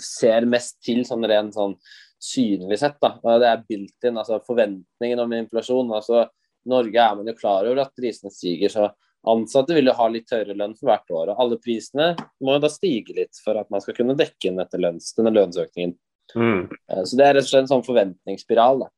Ser 0.02 0.48
mest 0.50 0.80
til 0.84 1.04
sånn 1.06 1.26
rent 1.30 1.56
sånn 1.56 1.76
synlig 2.22 2.80
sett, 2.82 2.98
da. 3.04 3.16
Det 3.22 3.50
er 3.50 3.64
built-in, 3.68 4.18
altså 4.18 4.40
forventningen 4.46 5.22
om 5.22 5.34
inflasjon. 5.38 5.92
Altså 5.94 6.26
Norge 6.66 7.02
er 7.02 7.18
man 7.20 7.28
jo 7.30 7.36
klar 7.38 7.68
over 7.68 7.84
at 7.84 7.94
prisene 7.98 8.32
stiger, 8.34 8.72
så 8.74 8.88
ansatte 9.30 9.76
vil 9.78 9.90
jo 9.90 9.96
ha 9.98 10.08
litt 10.10 10.32
høyere 10.34 10.56
lønn 10.58 10.76
for 10.78 10.90
hvert 10.90 11.14
år. 11.14 11.32
Og 11.34 11.44
alle 11.44 11.60
prisene 11.62 12.12
må 12.42 12.58
jo 12.58 12.64
da 12.66 12.72
stige 12.74 13.16
litt 13.18 13.38
for 13.44 13.58
at 13.62 13.70
man 13.74 13.84
skal 13.84 13.98
kunne 13.98 14.18
dekke 14.18 14.50
inn 14.50 14.62
dette 14.62 14.82
lønns, 14.82 15.14
denne 15.18 15.34
lønnsøkningen. 15.36 15.96
Mm. 16.36 16.62
Eh, 16.90 17.04
Så 17.06 17.18
det 17.18 17.26
er 17.26 17.38
rett 17.38 17.46
og 17.46 17.52
slett 17.52 17.66
en 17.66 17.74
sånn 17.76 17.86
forventningsspiral. 17.86 18.86
da. 18.86 18.90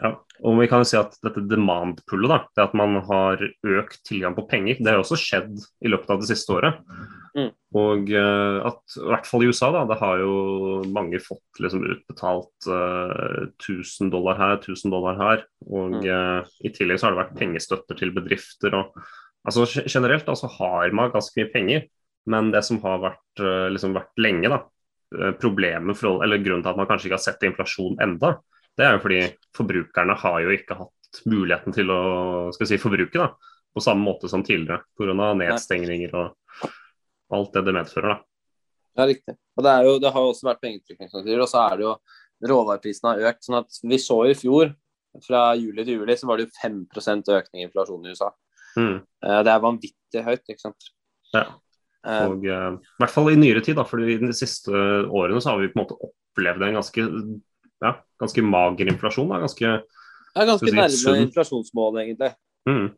Ja. 0.00 0.14
Og 0.40 0.56
vi 0.56 0.66
kan 0.70 0.80
jo 0.80 0.88
si 0.88 0.96
at 0.96 1.16
dette 1.20 1.42
demand-pullet, 1.50 2.30
da, 2.32 2.38
det 2.56 2.62
at 2.64 2.76
man 2.78 2.96
har 3.04 3.42
økt 3.44 3.98
tilgang 4.08 4.32
på 4.38 4.46
penger, 4.48 4.78
det 4.80 4.88
har 4.88 5.02
også 5.02 5.18
skjedd 5.20 5.58
i 5.84 5.90
løpet 5.92 6.14
av 6.14 6.22
det 6.22 6.30
siste 6.30 6.54
året. 6.56 6.78
Mm. 7.36 7.50
Og 7.78 8.08
eh, 8.16 8.56
at 8.70 8.96
i 8.96 9.04
hvert 9.12 9.28
fall 9.28 9.44
i 9.44 9.50
USA, 9.52 9.68
da, 9.74 9.84
det 9.90 9.98
har 10.00 10.22
jo 10.22 10.32
mange 10.96 11.20
fått 11.22 11.60
liksom 11.62 11.84
utbetalt 11.92 12.70
uh, 12.72 13.46
1000 13.60 14.10
dollar 14.10 14.40
her, 14.40 14.56
1000 14.58 14.96
dollar 14.96 15.20
her. 15.20 15.44
Og 15.68 16.00
Mm. 16.00 16.06
uh, 16.08 16.48
i 16.64 16.72
tillegg 16.72 16.98
så 17.00 17.08
har 17.08 17.14
det 17.14 17.22
vært 17.24 17.38
pengestøtter 17.38 17.98
til 17.98 18.12
bedrifter. 18.16 18.74
og 18.80 18.96
altså 19.44 19.66
Generelt 19.84 20.26
da, 20.26 20.34
så 20.34 20.48
har 20.56 20.92
man 20.96 21.12
ganske 21.12 21.36
mye 21.36 21.52
penger, 21.52 21.88
men 22.30 22.50
det 22.54 22.64
som 22.64 22.80
har 22.82 23.00
vært, 23.04 23.42
uh, 23.44 23.68
liksom 23.72 23.94
vært 23.96 24.16
lenge, 24.20 24.48
da, 24.48 24.62
eh, 25.16 25.32
problemet 25.40 25.96
for, 25.98 26.22
eller 26.24 26.38
grunnen 26.38 26.62
til 26.62 26.70
at 26.72 26.78
man 26.78 26.86
kanskje 26.86 27.08
ikke 27.10 27.18
har 27.18 27.24
sett 27.24 27.46
inflasjon 27.48 27.96
enda, 28.00 28.38
det 28.80 28.86
er 28.88 28.96
jo 28.96 29.02
fordi 29.04 29.20
forbrukerne 29.56 30.16
har 30.24 30.40
jo 30.44 30.56
ikke 30.56 30.78
hatt 30.80 31.22
muligheten 31.28 31.74
til 31.76 31.90
å 31.92 32.00
si, 32.56 32.78
forbruke 32.80 33.18
da, 33.18 33.30
på 33.74 33.82
samme 33.84 34.06
måte 34.06 34.30
som 34.30 34.44
tidligere. 34.46 34.82
Pga. 34.98 35.32
nedstengninger 35.38 36.16
og 36.16 36.66
alt 37.36 37.54
det 37.54 37.64
det 37.68 37.76
medfører. 37.76 38.16
da. 38.16 38.20
Ja, 38.98 39.06
riktig. 39.06 39.36
Og 39.56 39.64
det, 39.64 39.74
jo, 39.86 39.96
det 40.02 40.10
har 40.14 40.24
jo 40.24 40.32
også 40.32 40.48
vært 40.48 40.62
pengetrykking, 40.64 41.10
som 41.12 41.22
sier, 41.24 41.40
og 41.42 41.50
så 41.50 41.62
er 41.68 41.78
det 41.78 41.86
jo 41.86 41.94
råvareprisene 42.50 43.14
har 43.14 43.32
økt. 43.32 43.44
sånn 43.46 43.60
at 43.60 43.80
Vi 43.86 43.98
så 44.02 44.18
i 44.28 44.36
fjor, 44.38 44.72
fra 45.26 45.42
juli 45.58 45.84
til 45.84 46.00
juli, 46.00 46.16
så 46.16 46.28
var 46.28 46.38
det 46.38 46.48
jo 46.48 46.54
5 46.62 46.84
økning 47.36 47.62
i 47.62 47.66
inflasjonen 47.68 48.06
i 48.06 48.14
USA. 48.14 48.30
Mm. 48.78 48.96
Eh, 49.26 49.42
Det 49.46 49.52
er 49.52 49.66
vanvittig 49.66 50.24
høyt, 50.26 50.44
ikke 50.48 50.64
sant. 50.64 50.90
Ja. 51.34 51.44
Eh, 52.06 52.26
Og 52.26 52.46
uh, 52.46 52.78
I 52.78 53.02
hvert 53.02 53.14
fall 53.14 53.30
i 53.32 53.38
nyere 53.38 53.62
tid, 53.64 53.76
da, 53.76 53.84
for 53.84 53.98
de 54.00 54.32
siste 54.36 54.72
årene 54.72 55.40
så 55.42 55.52
har 55.52 55.60
vi 55.60 55.70
på 55.72 55.78
en 55.78 55.84
måte 55.84 55.98
opplevd 55.98 56.66
en 56.66 56.78
ganske, 56.80 57.06
ja, 57.84 57.92
ganske 58.20 58.42
mager 58.44 58.90
inflasjon. 58.92 59.28
Da, 59.32 59.38
ganske, 59.44 59.70
Det 60.30 60.42
er 60.42 60.48
ganske 60.50 60.70
si 60.70 60.76
nærme 60.76 61.22
inflasjonsmålet, 61.26 62.02
egentlig. 62.06 62.32
mm. 62.70 62.88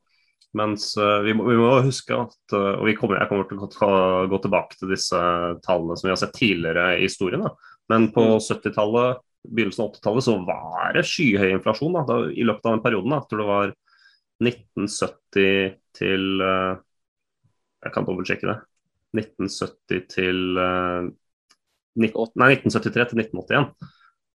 Mens 0.61 0.91
uh, 1.01 1.23
vi, 1.25 1.33
må, 1.33 1.47
vi 1.49 1.55
må 1.57 1.69
huske 1.81 2.12
at 2.12 2.53
uh, 2.53 2.75
Og 2.77 2.83
vi 2.85 2.93
kommer, 2.99 3.17
jeg 3.23 3.31
kommer 3.31 3.47
til 3.49 3.57
å 3.57 3.69
gå, 3.73 3.93
gå 4.29 4.41
tilbake 4.45 4.77
til 4.77 4.91
disse 4.93 5.21
tallene 5.65 5.97
som 5.97 6.05
vi 6.05 6.12
har 6.12 6.19
sett 6.21 6.35
tidligere 6.37 6.91
i 6.99 7.07
historien. 7.07 7.47
Da. 7.47 7.55
Men 7.89 8.11
på 8.12 8.27
Mm. 8.35 8.43
70-tallet, 8.45 9.23
begynnelsen 9.49 9.87
av 9.87 9.95
80-tallet, 9.95 10.27
så 10.27 10.35
var 10.45 10.93
det 10.99 11.07
skyhøy 11.09 11.55
inflasjon 11.55 11.97
da, 11.97 12.19
i 12.37 12.45
løpet 12.45 12.69
av 12.69 12.77
den 12.77 12.85
perioden. 12.85 13.15
Da. 13.15 13.23
Jeg 13.23 13.31
tror 13.31 13.41
det 13.41 13.49
var 13.49 13.73
1970 14.45 15.73
til 15.97 16.29
uh, 16.45 16.77
Jeg 17.83 17.95
kan 17.97 18.07
dobbeltsjekke 18.07 18.51
det. 18.53 18.59
1970 19.12 20.07
til 20.09 20.39
eh, 20.57 21.09
19, 22.01 22.31
Nei, 22.41 22.47
1973 22.55 23.11
til 23.11 23.21
1981. 23.21 23.67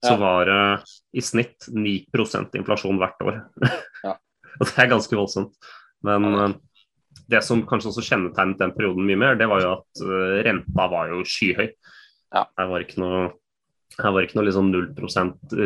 Så 0.03 0.17
var 0.19 0.49
det 0.49 0.61
i 1.15 1.23
snitt 1.23 1.69
9% 1.71 2.57
inflasjon 2.59 2.99
hvert 2.99 3.23
år. 3.23 3.41
Ja. 4.03 4.17
Og 4.59 4.67
det 4.67 4.75
er 4.83 4.91
ganske 4.91 5.17
voldsomt. 5.17 5.55
Men 6.07 6.27
eh, 6.35 6.57
det 7.31 7.43
som 7.47 7.63
kanskje 7.69 7.93
også 7.93 8.05
kjennetegnet 8.07 8.61
den 8.61 8.75
perioden 8.77 9.07
mye 9.09 9.21
mer, 9.21 9.39
det 9.39 9.49
var 9.51 9.63
jo 9.63 9.71
at 9.77 10.03
eh, 10.05 10.41
renta 10.49 10.89
var 10.93 11.13
jo 11.13 11.23
skyhøy. 11.27 11.71
Ja. 12.33 12.47
Her 12.59 12.71
var 12.73 12.85
ikke 12.85 13.01
noe 13.03 13.31
her 13.93 14.15
var 14.15 14.25
ikke 14.25 14.39
noe 14.39 14.47
liksom 14.47 14.71
0 14.73 14.87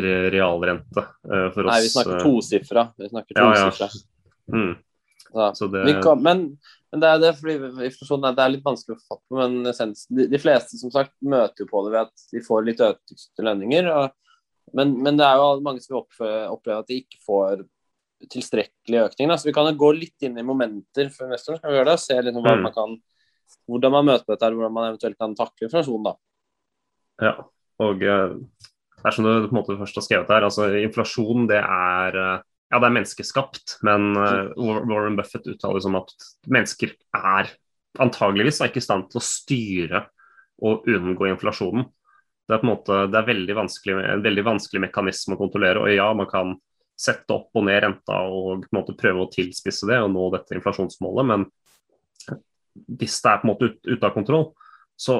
re- 0.03 0.31
realrente 0.33 0.99
eh, 0.99 1.47
for 1.55 1.63
oss. 1.63 1.71
Nei, 1.71 1.83
vi 1.85 1.91
snakker 1.93 2.25
tosifra. 2.25 2.89
Vi 2.99 3.07
snakker 3.13 3.39
ja, 3.39 3.69
ja. 3.71 3.89
Mm. 4.51 4.73
Så 5.55 5.67
det, 5.71 5.83
men, 6.23 6.43
men 6.91 7.01
det 7.03 7.07
er 7.07 7.21
det, 7.21 7.31
fordi 7.39 7.55
inflasjon 7.87 8.27
er, 8.27 8.35
det 8.35 8.47
litt 8.51 8.65
vanskelig 8.67 8.97
å 8.97 9.03
fatte. 9.05 9.37
Men 9.37 9.57
de, 9.63 10.27
de 10.31 10.39
fleste 10.41 10.79
som 10.79 10.91
sagt 10.91 11.13
møter 11.23 11.63
jo 11.63 11.69
på 11.71 11.83
det 11.85 11.93
ved 11.95 12.07
at 12.07 12.27
de 12.33 12.43
får 12.43 12.67
litt 12.67 12.83
økte 12.83 13.47
lønninger. 13.47 13.89
Og, 13.95 14.26
men, 14.75 14.93
men 15.03 15.17
det 15.19 15.25
er 15.25 15.39
jo 15.39 15.63
mange 15.63 15.83
som 15.83 15.99
opplever, 16.01 16.79
at 16.79 16.89
de 16.89 17.01
ikke 17.03 17.19
får 17.25 17.65
tilstrekkelig 18.33 19.03
økning. 19.05 19.29
Da. 19.29 19.37
Så 19.37 19.49
vi 19.49 19.55
kan 19.55 19.69
gå 19.77 19.91
litt 19.95 20.25
inn 20.25 20.39
i 20.39 20.45
momenter 20.45 21.11
for 21.13 21.27
investoren. 21.27 21.59
Skal 21.59 21.71
vi 21.71 21.77
gjøre 21.77 21.91
det? 21.91 21.99
Se 22.01 22.17
litt 22.21 22.35
hva 22.35 22.55
Mm. 22.57 22.63
man 22.65 22.73
kan, 22.73 22.95
hvordan 23.69 23.93
man 23.93 24.05
møter 24.09 24.33
dette, 24.33 24.49
hvordan 24.55 24.73
man 24.73 24.89
eventuelt 24.89 25.17
kan 25.19 25.35
takle 25.37 25.67
inflasjon. 25.69 26.03
da. 26.03 26.15
Ja, 27.21 27.33
og 27.79 28.03
eh, 28.03 28.35
det 28.97 29.05
er 29.05 29.11
som 29.15 29.25
du 29.25 29.47
på 29.47 29.53
en 29.53 29.59
måte 29.61 29.77
først 29.77 29.95
har 29.95 30.05
skrevet 30.05 30.33
her, 30.33 30.43
altså 30.43 30.67
inflasjon 30.81 31.47
det 31.47 31.61
er 31.61 32.17
eh, 32.17 32.41
ja, 32.67 32.79
det 32.81 32.87
er 32.89 32.95
menneskeskapt, 32.97 33.77
men 33.87 34.17
eh, 34.17 34.49
Warren 34.57 35.15
Buffett 35.15 35.47
uttaler 35.47 35.79
som 35.79 35.95
at 35.95 36.11
mennesker 36.51 36.91
er 37.15 37.53
antageligvis 37.97 38.59
ikke 38.65 38.81
i 38.81 38.85
stand 38.85 39.07
til 39.11 39.21
å 39.21 39.23
styre 39.25 40.01
og 40.67 40.89
unngå 40.89 41.29
inflasjonen. 41.29 41.85
Det 42.47 42.55
er 42.55 42.61
på 42.61 42.67
en 42.67 42.71
måte, 42.71 42.97
det 43.11 43.19
er 43.19 43.27
veldig 43.27 43.55
en 43.59 44.23
veldig 44.23 44.43
vanskelig 44.47 44.81
mekanisme 44.87 45.35
å 45.35 45.39
kontrollere. 45.41 45.81
og 45.83 45.91
ja, 45.91 46.07
man 46.15 46.29
kan 46.31 46.55
sette 46.97 47.35
opp 47.35 47.53
og 47.59 47.65
ned 47.67 47.81
renta 47.83 48.21
og 48.25 48.63
på 48.63 48.71
en 48.71 48.79
måte 48.79 48.95
prøve 48.97 49.25
å 49.25 49.31
tilspisse 49.31 49.85
det 49.89 49.99
og 50.01 50.09
nå 50.13 50.29
dette 50.33 50.55
inflasjonsmålet, 50.57 51.27
men 51.29 51.45
hvis 52.97 53.19
det 53.21 53.31
er 53.31 53.41
på 53.41 53.47
en 53.47 53.51
måte 53.51 53.69
ute 53.69 53.93
ut 53.93 54.05
av 54.07 54.15
kontroll, 54.15 54.47
så, 54.97 55.15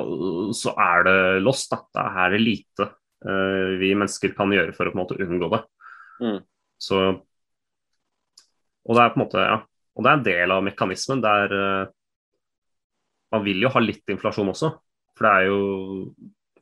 så 0.57 0.73
er 0.81 1.05
det 1.05 1.17
lost. 1.45 1.69
Da. 1.73 1.81
Da 1.93 2.05
er 2.23 2.33
det 2.33 2.41
lite 2.41 2.87
uh, 2.87 3.77
vi 3.81 3.93
mennesker 3.93 4.33
kan 4.37 4.53
gjøre 4.53 4.73
for 4.77 4.89
å 4.89 4.93
på 4.93 4.97
en 4.97 5.03
måte 5.03 5.19
unngå 5.21 5.49
det. 5.53 5.61
Mm. 6.21 6.39
Så 6.81 6.97
Og 8.87 8.95
det 8.95 9.03
er 9.03 9.13
på 9.13 9.19
en 9.19 9.25
måte, 9.25 9.43
ja, 9.43 9.59
og 9.97 10.05
det 10.05 10.09
er 10.09 10.17
en 10.17 10.25
del 10.25 10.53
av 10.55 10.65
mekanismen 10.65 11.21
der 11.21 11.53
uh, 11.53 11.93
man 13.33 13.43
vil 13.43 13.65
jo 13.65 13.73
ha 13.73 13.83
litt 13.83 14.07
inflasjon 14.13 14.53
også. 14.53 14.71
For 15.17 15.27
det 15.27 15.33
er 15.33 15.47
jo, 15.49 15.59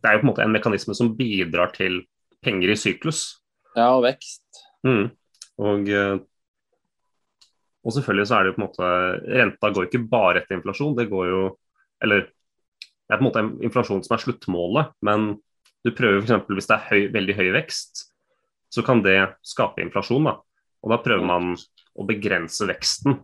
det 0.05 0.11
er 0.11 0.19
jo 0.19 0.21
på 0.21 0.27
en 0.27 0.31
måte 0.31 0.45
en 0.45 0.53
mekanisme 0.53 0.93
som 0.93 1.15
bidrar 1.17 1.73
til 1.73 2.03
penger 2.45 2.75
i 2.75 2.77
syklus. 2.77 3.25
Ja, 3.73 3.89
og 3.95 4.05
vekst. 4.05 4.45
Mm. 4.85 5.09
Og, 5.65 5.89
eh, 5.89 6.19
og 7.81 7.95
selvfølgelig 7.95 8.27
så 8.29 8.37
er 8.37 8.45
det 8.45 8.51
jo 8.51 8.55
på 8.55 8.61
en 8.61 8.67
måte 8.67 8.89
Renta 9.39 9.71
går 9.73 9.87
ikke 9.87 10.03
bare 10.11 10.41
etter 10.41 10.59
inflasjon, 10.59 10.97
det 10.97 11.07
går 11.09 11.29
jo 11.31 11.43
Eller 12.03 12.27
det 12.27 13.13
er 13.13 13.19
på 13.19 13.23
en 13.23 13.27
måte 13.29 13.43
inflasjon 13.65 14.01
som 14.03 14.15
er 14.15 14.21
sluttmålet, 14.21 14.93
men 15.05 15.35
du 15.85 15.91
prøver 15.93 16.23
f.eks. 16.23 16.49
hvis 16.49 16.67
det 16.69 16.75
er 16.75 16.87
høy, 16.89 17.01
veldig 17.13 17.35
høy 17.37 17.49
vekst, 17.53 18.01
så 18.73 18.81
kan 18.85 19.03
det 19.05 19.19
skape 19.45 19.83
inflasjon. 19.83 20.25
da. 20.25 20.33
Og 20.81 20.91
da 20.91 20.97
prøver 21.01 21.25
man 21.25 21.53
å 21.53 22.05
begrense 22.09 22.65
veksten 22.65 23.19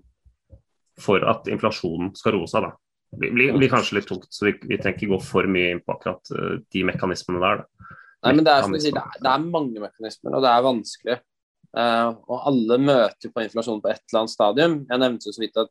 for 1.02 1.26
at 1.26 1.50
inflasjonen 1.50 2.14
skal 2.18 2.38
roe 2.38 2.50
seg. 2.50 2.68
da. 2.68 2.72
Det 3.12 3.32
blir, 3.36 3.52
blir 3.58 3.72
kanskje 3.72 3.98
litt 3.98 4.08
tungt, 4.08 4.30
så 4.32 4.48
vi, 4.48 4.54
vi 4.70 4.78
trenger 4.80 4.98
ikke 4.98 5.12
gå 5.12 5.20
for 5.26 5.48
mye 5.52 5.74
inn 5.74 5.82
på 5.84 5.96
akkurat 5.98 6.32
eh, 6.32 6.54
de 6.72 6.84
mekanismene 6.88 7.42
der. 7.44 7.64
Da. 7.64 7.98
Nei, 8.22 8.34
men 8.38 8.46
det 8.48 8.54
er, 8.54 8.64
som 8.64 8.76
du 8.76 8.80
sier, 8.80 8.96
det, 8.96 9.04
er, 9.04 9.24
det 9.26 9.32
er 9.34 9.50
mange 9.58 9.84
mekanismer, 9.84 10.38
og 10.38 10.46
det 10.46 10.52
er 10.52 10.66
vanskelig. 10.68 11.18
Uh, 11.72 12.10
og 12.28 12.48
alle 12.52 12.78
møter 12.84 13.32
på 13.32 13.44
inflasjon 13.46 13.80
på 13.84 13.92
et 13.92 14.02
eller 14.04 14.22
annet 14.22 14.34
stadium. 14.34 14.74
Jeg 14.90 15.02
nevnte 15.04 15.32
så 15.32 15.44
vidt 15.44 15.60
at 15.60 15.70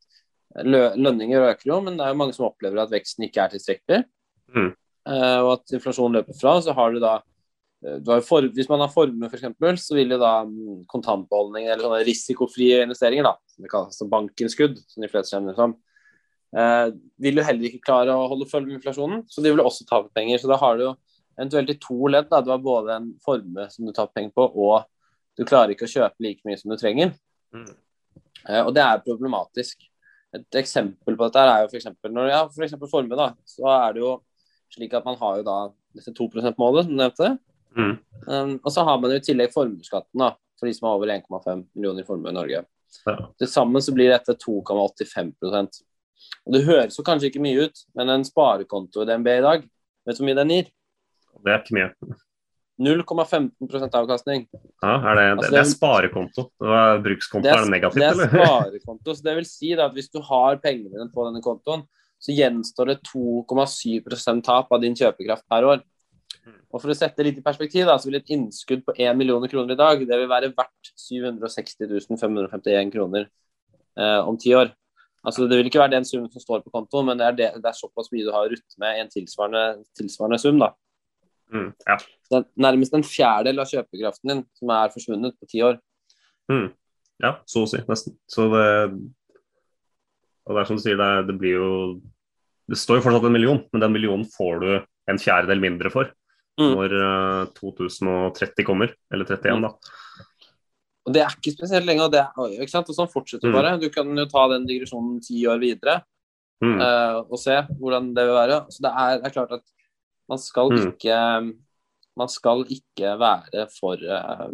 lø 0.66 0.80
lønninger 0.96 1.48
øker 1.50 1.68
jo, 1.68 1.80
men 1.84 1.98
det 1.98 2.06
er 2.06 2.14
jo 2.14 2.20
mange 2.22 2.34
som 2.36 2.46
opplever 2.48 2.80
at 2.82 2.92
veksten 2.92 3.26
ikke 3.28 3.44
er 3.44 3.52
tilstrekkelig. 3.54 4.00
Mm. 4.56 4.70
Uh, 5.08 5.40
og 5.44 5.50
at 5.58 5.76
inflasjonen 5.76 6.20
løper 6.20 6.36
fra. 6.40 6.56
Så 6.64 6.76
har 6.76 6.92
du 6.92 7.00
da 7.02 7.18
du 7.80 8.10
har 8.12 8.20
for, 8.20 8.44
Hvis 8.52 8.68
man 8.68 8.82
har 8.82 8.90
formue, 8.92 9.28
f.eks., 9.30 9.86
så 9.86 9.94
vil 9.96 10.10
jo 10.12 10.18
da 10.20 10.42
mm, 10.44 10.82
kontantbeholdning 10.90 11.64
eller 11.64 11.86
sånne 11.86 12.02
risikofrie 12.04 12.82
investeringer, 12.84 13.24
da, 13.24 13.38
som 13.48 13.64
det 13.64 13.70
kalles 13.72 13.96
som 13.96 14.10
bankinnskudd, 14.12 14.76
som 14.84 15.04
de 15.04 15.08
fleste 15.08 15.32
kjenner 15.32 15.56
som, 15.56 15.72
eh, 15.72 15.89
vil 16.50 17.38
jo 17.38 17.44
heller 17.46 17.68
ikke 17.68 17.84
klare 17.84 18.14
å 18.14 18.26
holde 18.30 18.48
følge 18.50 18.66
med 18.66 18.80
inflasjonen. 18.80 19.20
Så 19.30 19.42
de 19.44 19.52
vil 19.52 19.62
også 19.62 19.86
tape 19.86 20.10
penger. 20.16 20.40
Så 20.42 20.50
da 20.50 20.58
har 20.58 20.78
du 20.78 20.88
jo 20.88 20.94
eventuelt 21.36 21.70
i 21.70 21.78
to 21.80 22.08
ledd. 22.10 22.28
da, 22.30 22.40
Du 22.40 22.50
har 22.50 22.58
både 22.62 22.96
en 22.96 23.12
formue 23.24 23.68
som 23.70 23.86
du 23.86 23.92
taper 23.92 24.20
penger 24.20 24.34
på, 24.36 24.48
og 24.50 24.84
du 25.38 25.44
klarer 25.48 25.74
ikke 25.74 25.86
å 25.88 25.92
kjøpe 25.92 26.24
like 26.24 26.42
mye 26.44 26.58
som 26.60 26.72
du 26.72 26.76
trenger. 26.80 27.14
Mm. 27.54 27.70
Eh, 28.48 28.62
og 28.64 28.74
det 28.76 28.82
er 28.84 29.04
problematisk. 29.04 29.86
Et 30.36 30.58
eksempel 30.60 31.16
på 31.16 31.26
dette 31.26 31.42
er 31.42 31.64
jo 31.64 31.70
f.eks. 31.70 31.88
når 32.06 32.30
ja, 32.30 32.42
for 32.48 32.66
eksempel 32.66 32.90
formue, 32.90 33.18
da, 33.18 33.32
så 33.48 33.66
er 33.72 33.96
det 33.96 34.04
jo 34.04 34.18
slik 34.70 34.92
at 34.94 35.06
man 35.06 35.18
har 35.18 35.40
jo 35.40 35.46
da 35.46 35.56
dette 35.96 36.12
2 36.14 36.28
%-målet, 36.36 36.86
som 36.86 36.92
du 36.92 37.00
nevnte. 37.00 37.30
Mm. 37.76 37.96
Um, 38.26 38.52
og 38.62 38.70
så 38.74 38.84
har 38.86 39.00
man 39.00 39.10
jo 39.10 39.18
i 39.18 39.24
tillegg 39.24 39.54
formuesskatten 39.54 40.22
da, 40.22 40.32
for 40.58 40.68
de 40.68 40.74
som 40.76 40.86
har 40.86 40.98
over 40.98 41.10
1,5 41.10 41.64
millioner 41.74 42.04
i 42.04 42.06
formue 42.06 42.30
i 42.30 42.36
Norge. 42.36 42.62
Ja. 43.06 43.16
Til 43.38 43.50
sammen 43.50 43.82
så 43.82 43.94
blir 43.94 44.10
dette 44.10 44.34
2,85 44.34 45.28
Og 45.46 45.52
Det 46.50 46.64
høres 46.66 46.98
jo 46.98 47.04
kanskje 47.06 47.30
ikke 47.30 47.42
mye 47.44 47.68
ut, 47.68 47.84
men 47.98 48.12
en 48.16 48.26
sparekonto 48.26 49.04
i 49.04 49.08
DNB 49.08 49.30
i 49.36 49.44
dag, 49.46 49.68
vet 50.08 50.18
du 50.18 50.22
hvor 50.22 50.28
mye 50.30 50.40
den 50.40 50.52
gir? 50.54 50.72
Det 51.40 51.54
er 51.54 51.62
ikke 51.62 51.78
mye. 51.78 52.18
0,15% 52.80 53.96
avkastning. 54.00 54.46
Ja, 54.80 54.94
er 54.96 55.18
det, 55.18 55.24
Altså, 55.34 55.50
det, 55.50 55.52
det 55.52 55.60
er 55.60 55.68
sparekonto. 55.68 56.46
Brukskonto, 57.04 57.44
Det 57.44 57.52
er, 57.52 57.58
er, 57.58 57.66
det 57.68 57.74
negativt, 57.74 58.00
det 58.00 58.08
er 58.08 58.30
sparekonto. 58.34 59.14
Så 59.14 59.26
det 59.26 59.36
vil 59.36 59.48
si 59.48 59.72
at 59.76 59.96
hvis 59.96 60.08
du 60.08 60.20
har 60.24 60.60
pengene 60.64 60.94
dine 60.94 61.10
på 61.12 61.26
denne 61.28 61.44
kontoen, 61.44 61.84
så 62.20 62.36
gjenstår 62.36 62.92
det 62.92 62.98
2,7% 63.08 64.44
tap 64.44 64.72
av 64.72 64.80
din 64.80 64.96
kjøpekraft 64.96 65.46
per 65.48 65.68
år. 65.68 65.84
Og 66.70 66.78
For 66.78 66.92
å 66.92 66.96
sette 66.96 67.20
det 67.20 67.30
litt 67.30 67.40
i 67.40 67.44
perspektiv, 67.44 67.84
da, 67.88 67.96
så 67.98 68.08
vil 68.08 68.20
et 68.20 68.32
innskudd 68.32 68.84
på 68.86 68.94
1 68.96 69.18
millioner 69.18 69.50
kroner 69.50 69.74
i 69.74 69.80
dag 69.80 70.04
det 70.06 70.18
vil 70.20 70.30
være 70.30 70.52
verdt 70.56 70.92
760 71.02 72.20
551 72.20 72.92
kroner 72.94 73.26
eh, 73.26 74.20
om 74.22 74.38
ti 74.40 74.54
år. 74.56 74.70
Altså 75.26 75.46
Det 75.48 75.58
vil 75.58 75.68
ikke 75.68 75.82
være 75.82 75.92
den 75.96 76.06
summen 76.08 76.30
som 76.32 76.42
står 76.42 76.62
på 76.64 76.72
kontoen, 76.72 77.10
men 77.10 77.20
det 77.20 77.26
er, 77.26 77.36
det, 77.36 77.48
det 77.60 77.68
er 77.68 77.76
såpass 77.76 78.08
mye 78.12 78.24
du 78.24 78.32
har 78.32 78.46
å 78.46 78.52
rutte 78.52 78.80
med 78.80 78.96
i 78.96 79.02
en 79.04 79.10
tilsvarende, 79.12 79.64
tilsvarende 79.98 80.38
sum. 80.40 80.60
da. 80.62 80.70
Mm, 81.52 81.72
ja. 81.88 81.96
Det 82.30 82.38
er 82.38 82.46
nærmest 82.62 82.94
en 82.96 83.04
fjerdedel 83.04 83.60
av 83.60 83.68
kjøpekraften 83.68 84.32
din 84.32 84.44
som 84.56 84.72
er 84.76 84.94
forsvunnet 84.94 85.36
på 85.36 85.50
ti 85.50 85.64
år. 85.66 85.80
Mm. 86.50 86.70
ja, 87.22 87.34
så 87.46 87.66
å 87.66 87.70
si. 87.70 87.82
Nesten. 87.90 88.16
Så 88.30 88.48
det 88.54 88.68
Og 90.48 90.56
det 90.56 90.62
er 90.62 90.70
som 90.70 90.78
du 90.78 90.82
sier, 90.82 90.96
det, 90.98 91.10
det 91.28 91.36
blir 91.38 91.60
jo 91.60 91.68
Det 92.70 92.78
står 92.78 92.98
jo 92.98 93.04
fortsatt 93.04 93.26
en 93.28 93.34
million, 93.34 93.60
men 93.70 93.82
den 93.82 93.92
millionen 93.92 94.24
får 94.30 94.64
du 94.64 94.70
en 95.10 95.20
fjerdedel 95.20 95.60
mindre 95.62 95.90
for 95.92 96.10
Mm. 96.60 96.74
når 96.76 96.94
uh, 97.00 97.44
2030 97.56 98.66
kommer. 98.68 98.92
Eller 99.12 99.24
31, 99.24 99.62
da. 99.64 99.70
Og 101.10 101.14
det 101.16 101.22
er 101.24 101.32
ikke 101.34 101.56
spesielt 101.56 101.86
lenge, 101.88 102.04
og, 102.06 102.12
det, 102.14 102.22
og 102.38 102.70
sånn 102.70 103.10
fortsetter 103.10 103.48
Mm. 103.50 103.54
bare. 103.56 103.78
Du 103.82 103.88
kan 103.90 104.06
jo 104.16 104.26
ta 104.30 104.46
den 104.52 104.66
digresjonen 104.68 105.18
ti 105.24 105.42
år 105.50 105.58
videre 105.58 106.02
Mm. 106.62 106.76
uh, 106.78 107.24
og 107.24 107.38
se 107.40 107.56
hvordan 107.80 108.12
det 108.14 108.22
vil 108.28 108.36
være. 108.36 108.66
Så 108.70 108.82
det 108.84 108.90
er, 108.92 109.20
er 109.24 109.30
klart 109.34 109.52
at 109.52 109.62
man 110.28 110.38
skal 110.38 110.70
Mm. 110.70 110.92
ikke 110.92 111.54
man 112.18 112.28
skal 112.28 112.64
ikke 112.68 113.16
være 113.18 113.68
for, 113.70 113.94
eh, 113.94 114.48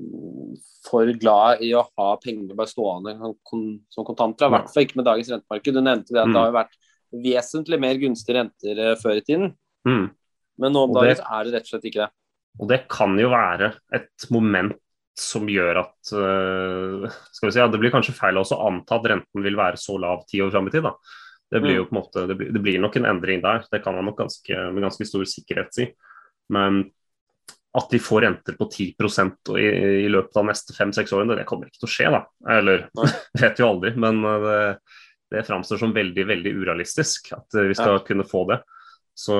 for 0.89 1.07
glad 1.19 1.63
i 1.63 1.73
å 1.75 1.83
ha 1.99 2.17
penger 2.17 2.55
bare 2.55 2.69
stående 2.69 3.19
som 3.19 3.35
kon- 3.45 3.81
som 3.91 4.05
kontanter. 4.05 4.47
I 4.47 4.51
hvert 4.51 4.71
fall 4.73 4.85
ikke 4.85 4.97
med 4.97 5.05
dagens 5.07 5.31
rentemarked. 5.33 5.75
Du 5.75 5.81
nevnte 5.81 6.13
det 6.13 6.21
at 6.21 6.29
Mm. 6.29 6.33
det 6.35 6.43
har 6.45 6.53
vært 6.53 6.77
vesentlig 7.13 7.81
mer 7.81 7.95
gunstige 7.97 8.37
renter 8.37 8.79
eh, 8.79 8.95
før 8.95 9.17
i 9.17 9.21
tiden. 9.23 9.57
Mm. 9.85 10.11
Men 10.59 10.73
nå 10.73 10.85
om 10.85 10.93
dagen 10.95 11.19
er 11.19 11.45
det 11.45 11.55
rett 11.55 11.63
og 11.63 11.81
slett 11.81 11.85
ikke 11.91 12.05
det. 12.07 12.11
Og 12.61 12.69
det 12.69 12.89
kan 12.89 13.19
jo 13.19 13.29
være 13.31 13.75
et 13.93 14.31
moment 14.31 14.77
som 15.20 15.46
gjør 15.49 15.80
at 15.80 16.11
eh, 16.12 17.06
skal 17.32 17.49
vi 17.49 17.52
si, 17.54 17.61
ja, 17.61 17.68
Det 17.73 17.80
blir 17.80 17.94
kanskje 17.94 18.16
feil 18.16 18.37
også 18.37 18.58
å 18.58 18.66
anta 18.68 18.99
at 18.99 19.08
renten 19.12 19.44
vil 19.44 19.56
være 19.56 19.80
så 19.80 19.96
lav 20.00 20.26
ti 20.28 20.42
år 20.44 20.52
fram 20.52 20.68
i 20.68 20.75
tid. 20.75 20.85
da. 20.85 20.92
Det 21.50 21.62
blir 21.62 21.78
jo 21.78 21.87
på 21.87 21.94
en 21.94 22.00
måte, 22.00 22.26
det 22.26 22.35
blir, 22.37 22.50
det 22.52 22.61
blir 22.62 22.80
nok 22.82 22.99
en 22.99 23.06
endring 23.06 23.40
der, 23.44 23.64
det 23.70 23.80
kan 23.85 23.94
man 23.94 24.08
nok 24.08 24.18
ganske, 24.18 24.62
med 24.75 24.82
ganske 24.82 25.06
stor 25.06 25.25
sikkerhet 25.30 25.76
si. 25.76 25.87
Men 26.52 26.82
at 27.76 27.90
de 27.92 28.00
får 28.00 28.23
renter 28.25 28.56
på 28.56 28.66
10 28.73 28.87
i, 29.61 29.66
i 30.06 30.08
løpet 30.08 30.38
av 30.40 30.46
neste 30.49 30.75
fem-seks 30.75 31.12
årene, 31.12 31.37
det 31.37 31.44
kommer 31.49 31.68
ikke 31.68 31.82
til 31.82 31.88
å 31.88 31.92
skje. 31.92 32.11
da. 32.14 32.23
Eller 32.56 32.87
vet 33.42 33.61
jo 33.61 33.68
aldri, 33.68 33.92
men 34.00 34.23
eh, 34.25 34.44
det, 34.46 34.61
det 35.37 35.46
framstår 35.46 35.80
som 35.82 35.94
veldig 35.94 36.26
veldig 36.28 36.54
urealistisk 36.56 37.32
at 37.37 37.58
eh, 37.58 37.68
vi 37.70 37.78
skal 37.78 38.00
kunne 38.06 38.26
få 38.26 38.46
det. 38.50 38.61
Så 39.16 39.38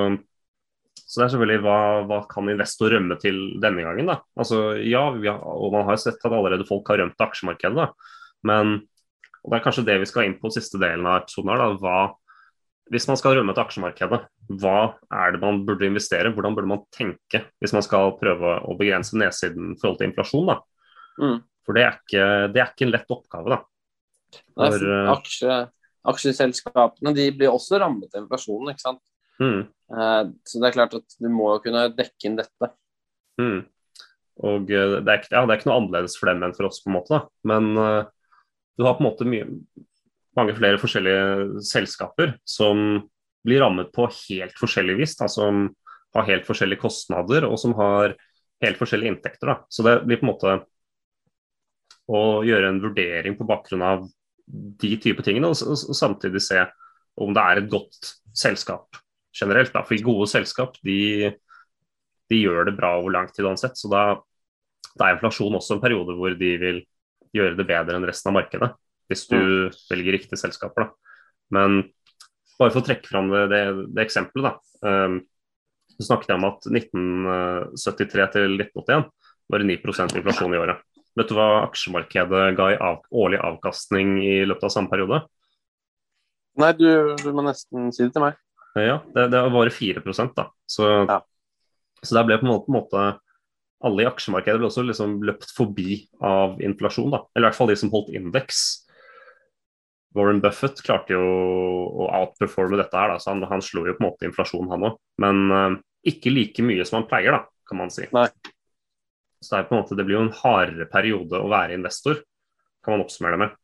så 1.07 1.21
det 1.21 1.25
er 1.25 1.31
selvfølgelig 1.33 1.63
hva, 1.63 1.79
hva 2.09 2.19
kan 2.27 2.51
investor 2.51 2.91
rømme 2.91 3.15
til 3.21 3.37
denne 3.63 3.85
gangen, 3.85 4.09
da. 4.11 4.19
Altså 4.35 4.75
ja, 4.83 5.05
har, 5.07 5.41
og 5.47 5.71
man 5.71 5.87
har 5.87 5.99
sett 6.01 6.19
at 6.19 6.33
allerede 6.35 6.67
folk 6.67 6.89
har 6.91 6.99
rømt 6.99 7.15
til 7.15 7.27
aksjemarkedet, 7.29 7.79
da. 7.79 8.17
Men 8.47 8.81
og 9.47 9.53
det 9.53 9.59
er 9.61 9.63
kanskje 9.63 9.85
det 9.87 10.01
vi 10.01 10.07
skal 10.09 10.25
inn 10.27 10.39
på 10.41 10.51
siste 10.51 10.79
delen 10.81 11.05
av 11.07 11.21
episoden 11.21 11.53
her, 11.53 11.61
da. 11.61 11.67
Hva, 11.79 11.99
hvis 12.91 13.07
man 13.07 13.19
skal 13.19 13.37
rømme 13.37 13.55
til 13.55 13.63
aksjemarkedet, 13.63 14.19
hva 14.59 14.77
er 15.23 15.31
det 15.35 15.39
man 15.39 15.61
burde 15.67 15.87
investere? 15.87 16.33
Hvordan 16.35 16.57
burde 16.57 16.71
man 16.73 16.83
tenke 16.91 17.45
hvis 17.63 17.75
man 17.75 17.85
skal 17.85 18.17
prøve 18.19 18.57
å 18.67 18.75
begrense 18.79 19.15
nedsiden 19.19 19.71
i 19.71 19.79
forhold 19.79 20.01
til 20.01 20.09
inflasjon, 20.09 20.51
da? 20.51 20.57
Mm. 21.23 21.39
For 21.63 21.79
det 21.79 21.85
er, 21.85 21.95
ikke, 22.01 22.27
det 22.51 22.63
er 22.63 22.73
ikke 22.73 22.87
en 22.87 22.93
lett 22.97 23.15
oppgave, 23.15 23.55
da. 23.55 23.61
Nei, 24.35 24.67
For, 24.67 24.75
for 24.75 24.91
eh, 24.91 25.11
aksje, 25.13 25.57
aksjeselskapene 26.11 27.15
de 27.15 27.31
blir 27.39 27.53
også 27.53 27.79
rammet 27.79 28.11
av 28.11 28.25
inflasjonen. 28.25 28.73
ikke 28.73 28.83
sant? 28.83 29.03
Mm. 29.41 29.65
Eh, 29.87 30.23
Så 30.43 30.59
det 30.59 30.69
er 30.69 30.75
klart 30.75 30.95
at 30.97 31.17
du 31.19 31.29
må 31.31 31.53
jo 31.55 31.63
kunne 31.63 31.87
dekke 31.95 32.29
inn 32.29 32.37
dette. 32.39 32.71
Mm. 33.39 33.59
Og 34.45 34.71
eh, 34.71 34.95
det 35.01 35.13
er, 35.13 35.27
ja, 35.31 35.43
det 35.43 35.53
er 35.53 35.59
ikke 35.59 35.69
noe 35.71 35.81
annerledes 35.81 36.17
for 36.19 36.31
dem 36.31 36.45
enn 36.45 36.55
for 36.57 36.69
oss, 36.69 36.81
på 36.83 36.91
en 36.91 36.97
måte. 36.97 37.17
Da. 37.17 37.51
Men 37.51 37.69
uh, 37.79 38.01
du 38.77 38.85
har 38.85 38.97
på 38.97 39.03
en 39.03 39.09
måte 39.09 39.29
mye 39.29 39.49
mange 40.37 40.53
flere 40.53 40.77
forskjellige 40.77 41.63
selskaper 41.65 42.35
som 42.45 43.01
blir 43.47 43.63
rammet 43.63 43.89
på 43.95 44.05
helt 44.05 44.57
forskjellig 44.59 44.97
vis. 44.99 45.15
Da, 45.17 45.29
som 45.31 45.69
har 46.17 46.27
helt 46.29 46.45
forskjellige 46.47 46.83
kostnader 46.83 47.47
og 47.47 47.57
som 47.61 47.73
har 47.79 48.13
helt 48.63 48.79
forskjellige 48.79 49.15
inntekter. 49.15 49.53
Da. 49.53 49.57
Så 49.69 49.85
det 49.85 50.01
blir 50.05 50.21
på 50.21 50.27
en 50.27 50.33
måte 50.33 50.59
å 52.07 52.21
gjøre 52.47 52.69
en 52.71 52.83
vurdering 52.83 53.35
på 53.35 53.47
bakgrunn 53.47 53.83
av 53.83 54.05
de 54.47 54.93
type 55.03 55.25
tingene, 55.25 55.49
og, 55.51 55.59
og, 55.59 55.75
og 55.75 55.97
samtidig 55.97 56.39
se 56.45 56.61
om 57.19 57.33
det 57.35 57.43
er 57.43 57.59
et 57.59 57.71
godt 57.71 58.13
selskap 58.37 58.95
generelt. 59.37 59.73
Da. 59.73 59.83
For 59.87 60.05
gode 60.05 60.29
selskap 60.31 60.77
de, 60.85 61.31
de, 62.29 62.39
gjør 62.41 62.69
det 62.69 62.77
bra 62.79 62.95
over 62.99 63.13
lang 63.13 63.29
tid 63.33 63.47
uansett. 63.47 63.77
Så 63.79 63.91
da, 63.91 64.03
da, 64.93 65.07
er 65.07 65.17
inflasjon 65.17 65.57
også 65.59 65.77
en 65.77 65.83
periode 65.83 66.17
hvor 66.17 66.35
de 66.37 66.51
vil 66.61 66.83
gjøre 67.35 67.57
det 67.59 67.67
bedre 67.69 67.97
enn 67.97 68.07
resten 68.07 68.31
av 68.31 68.39
markedet. 68.39 68.71
Hvis 69.07 69.27
du 69.29 69.37
mm. 69.37 69.77
velger 69.91 70.17
riktige 70.17 70.41
selskaper. 70.41 70.87
Da. 70.87 71.17
Men 71.55 71.79
bare 72.57 72.73
for 72.73 72.81
å 72.81 72.87
trekke 72.87 73.07
fram 73.07 73.29
det, 73.31 73.47
det, 73.53 73.63
det 73.95 74.03
eksempelet, 74.07 74.49
da. 74.49 74.87
Um, 74.87 75.21
så 75.97 76.11
snakket 76.11 76.33
jeg 76.33 76.39
om 76.39 76.47
at 76.49 76.67
1973 76.69 78.27
til 78.35 78.59
1981 78.59 79.07
var 79.47 79.63
det 79.63 79.69
9% 79.69 80.17
inflasjon 80.19 80.53
i 80.53 80.59
året. 80.59 80.83
Vet 81.17 81.31
du 81.31 81.37
hva 81.37 81.63
aksjemarkedet 81.63 82.43
ga 82.57 82.67
i 82.73 82.77
av, 82.83 82.99
årlig 83.09 83.39
avkastning 83.41 84.17
i 84.21 84.35
løpet 84.45 84.67
av 84.67 84.73
samme 84.73 84.91
periode? 84.91 85.23
Nei, 86.61 86.73
du, 86.77 86.89
du 87.21 87.31
må 87.33 87.45
nesten 87.45 87.89
si 87.93 88.03
det 88.03 88.11
til 88.13 88.25
meg. 88.25 88.37
Ja, 88.83 88.97
det, 89.15 89.29
det 89.33 89.41
var 89.45 89.53
bare 89.53 89.73
4% 89.73 90.35
da. 90.37 90.49
Så, 90.69 90.89
ja. 91.09 91.21
så 92.01 92.17
der 92.17 92.27
ble 92.27 92.37
på 92.41 92.47
en 92.47 92.51
måte, 92.51 92.67
på 92.67 92.73
en 92.73 92.79
måte 92.81 93.05
alle 93.87 94.03
i 94.03 94.09
aksjemarkedet 94.09 94.59
ble 94.61 94.69
også 94.71 94.83
liksom 94.87 95.17
løpt 95.27 95.53
forbi 95.53 95.99
av 96.25 96.61
inflasjon. 96.65 97.11
da, 97.13 97.23
Eller 97.35 97.45
i 97.45 97.49
hvert 97.49 97.59
fall 97.59 97.71
de 97.71 97.77
som 97.79 97.91
holdt 97.93 98.13
indeks. 98.17 98.61
Warren 100.17 100.41
Buffett 100.41 100.79
klarte 100.81 101.13
jo 101.13 101.21
å 101.21 102.07
outperforme 102.23 102.79
dette 102.79 102.97
her, 102.97 103.11
da, 103.13 103.19
så 103.21 103.35
han, 103.35 103.43
han 103.45 103.61
slo 103.61 103.85
jo 103.85 103.93
på 103.97 104.01
en 104.01 104.07
måte 104.07 104.25
inflasjon, 104.25 104.69
han 104.71 104.87
òg. 104.89 104.97
Men 105.21 105.43
uh, 105.53 105.75
ikke 106.09 106.33
like 106.33 106.65
mye 106.65 106.85
som 106.87 107.01
han 107.01 107.09
pleier, 107.09 107.37
da, 107.37 107.43
kan 107.69 107.81
man 107.83 107.93
si. 107.93 108.07
Nei. 108.15 108.29
Så 109.43 109.53
det, 109.53 109.59
er 109.59 109.67
på 109.69 109.75
en 109.75 109.83
måte, 109.83 109.97
det 109.99 110.07
blir 110.07 110.17
jo 110.17 110.25
en 110.25 110.33
hardere 110.39 110.87
periode 110.89 111.37
å 111.37 111.51
være 111.51 111.77
investor, 111.77 112.23
kan 112.81 112.95
man 112.95 113.03
oppsummere 113.05 113.37
det 113.37 113.43
med, 113.43 113.59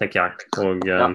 tenker 0.00 0.24
jeg. 0.24 0.48
Og, 0.64 0.88
ja. 0.88 1.06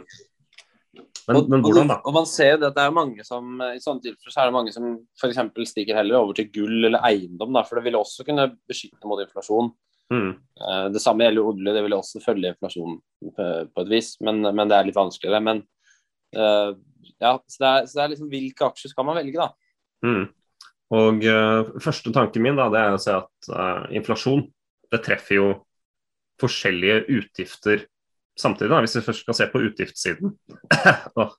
Men, 1.28 1.48
men, 1.50 1.64
hvordan, 1.64 1.90
da? 1.90 1.98
Og, 2.02 2.12
og 2.12 2.16
man 2.20 2.28
ser 2.30 2.52
jo 2.54 2.60
at 2.68 2.76
det 2.76 2.84
er 2.84 2.94
mange 2.94 3.26
som 3.26 3.62
i 3.66 3.82
sånne 3.82 4.04
tilfeller 4.04 4.34
så 4.34 4.44
er 4.44 4.50
det 4.50 4.56
mange 4.56 4.74
som 4.76 4.88
f.eks. 5.18 5.42
stikker 5.72 5.98
heller 5.98 6.20
over 6.20 6.38
til 6.38 6.52
gull 6.54 6.90
eller 6.90 7.02
eiendom, 7.08 7.54
da, 7.56 7.64
for 7.66 7.80
det 7.80 7.88
vil 7.88 7.98
også 8.00 8.26
kunne 8.28 8.52
beskytte 8.70 9.10
mot 9.10 9.24
inflasjon. 9.24 9.72
Mm. 10.14 10.32
Eh, 10.38 10.86
det 10.94 11.02
samme 11.02 11.26
gjelder 11.26 11.50
olje, 11.50 11.74
det 11.74 11.84
vil 11.86 11.98
også 11.98 12.22
følge 12.22 12.52
inflasjonen 12.54 13.00
på, 13.36 13.48
et 13.82 13.90
vis, 13.90 14.14
men, 14.22 14.44
men, 14.46 14.68
det 14.70 14.78
er 14.78 14.90
litt 14.90 14.98
vanskeligere. 14.98 15.42
Men 15.42 15.64
uh, 16.38 16.76
ja, 17.18 17.36
så 17.50 17.58
det, 17.62 17.70
er, 17.70 17.88
så 17.88 17.98
det, 17.98 18.04
er, 18.04 18.12
liksom 18.14 18.30
hvilke 18.32 18.68
aksjer 18.68 18.94
skal 18.94 19.08
man 19.08 19.18
velge, 19.18 19.40
da? 19.42 19.50
Mm. 20.06 20.28
Og 20.96 21.26
uh, 21.26 21.74
Første 21.82 22.14
tanken 22.14 22.46
min 22.46 22.60
da, 22.60 22.70
det 22.74 22.84
er 22.84 22.98
å 22.98 23.02
si 23.02 23.14
at 23.16 23.50
uh, 23.50 23.88
inflasjon 23.96 24.46
det 24.94 25.02
treffer 25.08 25.40
jo 25.40 25.48
forskjellige 26.42 27.06
utgifter 27.16 27.88
samtidig. 28.40 28.72
da, 28.72 28.82
Hvis 28.84 28.98
vi 29.00 29.06
først 29.06 29.26
skal 29.26 29.38
se 29.38 29.50
på 29.52 29.64
utgiftssiden. 29.68 30.34
oh, 31.22 31.36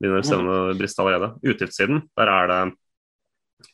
begynner 0.00 0.50
å 0.52 0.58
briste 0.76 1.02
allerede. 1.04 1.32
Utgiftssiden, 1.46 2.04
der 2.18 2.32
er 2.32 2.52
det 2.52 2.60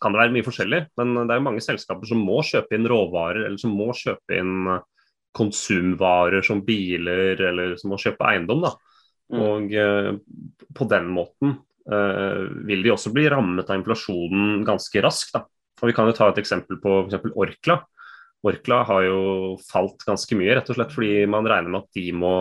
kan 0.02 0.14
det 0.14 0.22
være 0.22 0.34
mye 0.34 0.46
forskjellig, 0.46 0.80
men 0.98 1.14
det 1.26 1.34
er 1.34 1.40
jo 1.40 1.46
mange 1.48 1.62
selskaper 1.64 2.08
som 2.08 2.22
må 2.22 2.40
kjøpe 2.46 2.76
inn 2.76 2.88
råvarer, 2.90 3.46
eller 3.46 3.58
som 3.60 3.74
må 3.76 3.90
kjøpe 3.96 4.38
inn 4.38 4.70
eh, 4.70 4.84
konsumvarer 5.36 6.44
som 6.46 6.62
biler, 6.66 7.40
eller 7.48 7.76
som 7.80 7.92
må 7.92 7.98
kjøpe 8.00 8.26
eiendom. 8.28 8.66
da. 8.66 8.72
Mm. 9.32 9.40
Og 9.40 9.70
uh, 9.80 10.10
på 10.76 10.86
den 10.90 11.06
måten 11.08 11.54
eh, 11.88 12.42
vil 12.68 12.82
de 12.84 12.90
også 12.92 13.14
bli 13.14 13.24
rammet 13.32 13.70
av 13.70 13.78
inflasjonen 13.78 14.60
ganske 14.68 15.02
raskt. 15.04 15.32
Da. 15.38 15.46
Og 15.80 15.88
Vi 15.88 15.94
kan 15.96 16.10
jo 16.10 16.16
ta 16.18 16.28
et 16.28 16.42
eksempel 16.42 16.76
på 16.82 16.90
for 16.90 17.08
eksempel 17.08 17.32
Orkla. 17.40 17.78
Orkla 18.42 18.82
har 18.88 19.04
jo 19.06 19.20
falt 19.68 20.02
ganske 20.06 20.36
mye, 20.38 20.56
rett 20.56 20.70
og 20.72 20.78
slett 20.78 20.94
fordi 20.94 21.26
man 21.30 21.46
regner 21.48 21.70
med 21.70 21.84
at 21.84 21.98
de 21.98 22.08
må 22.16 22.34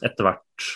etter 0.00 0.26
hvert 0.26 0.70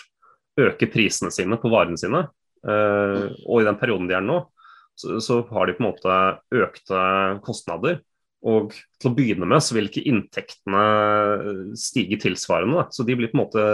øke 0.59 0.89
prisene 0.91 1.31
sine 1.33 1.57
på 1.59 1.71
varene 1.71 1.99
sine. 1.99 2.27
Uh, 2.59 3.31
og 3.47 3.61
i 3.61 3.67
den 3.67 3.79
perioden 3.79 4.09
de 4.09 4.17
er 4.17 4.25
nå, 4.25 4.41
så, 4.99 5.17
så, 5.23 5.39
har 5.49 5.67
de 5.67 5.75
på 5.77 5.83
en 5.83 5.89
måte 5.89 6.19
økte 6.59 7.03
kostnader. 7.45 8.01
Og 8.47 8.75
til 8.99 9.09
å 9.09 9.15
begynne 9.15 9.47
med 9.49 9.63
så 9.63 9.75
vil 9.75 9.89
ikke 9.89 10.05
inntektene 10.07 10.83
stige 11.79 12.19
tilsvarende. 12.21 12.83
Da. 12.83 12.85
Så 12.95 13.03
de 13.07 13.15
blir 13.19 13.31
på 13.31 13.39
en 13.39 13.43
måte 13.45 13.65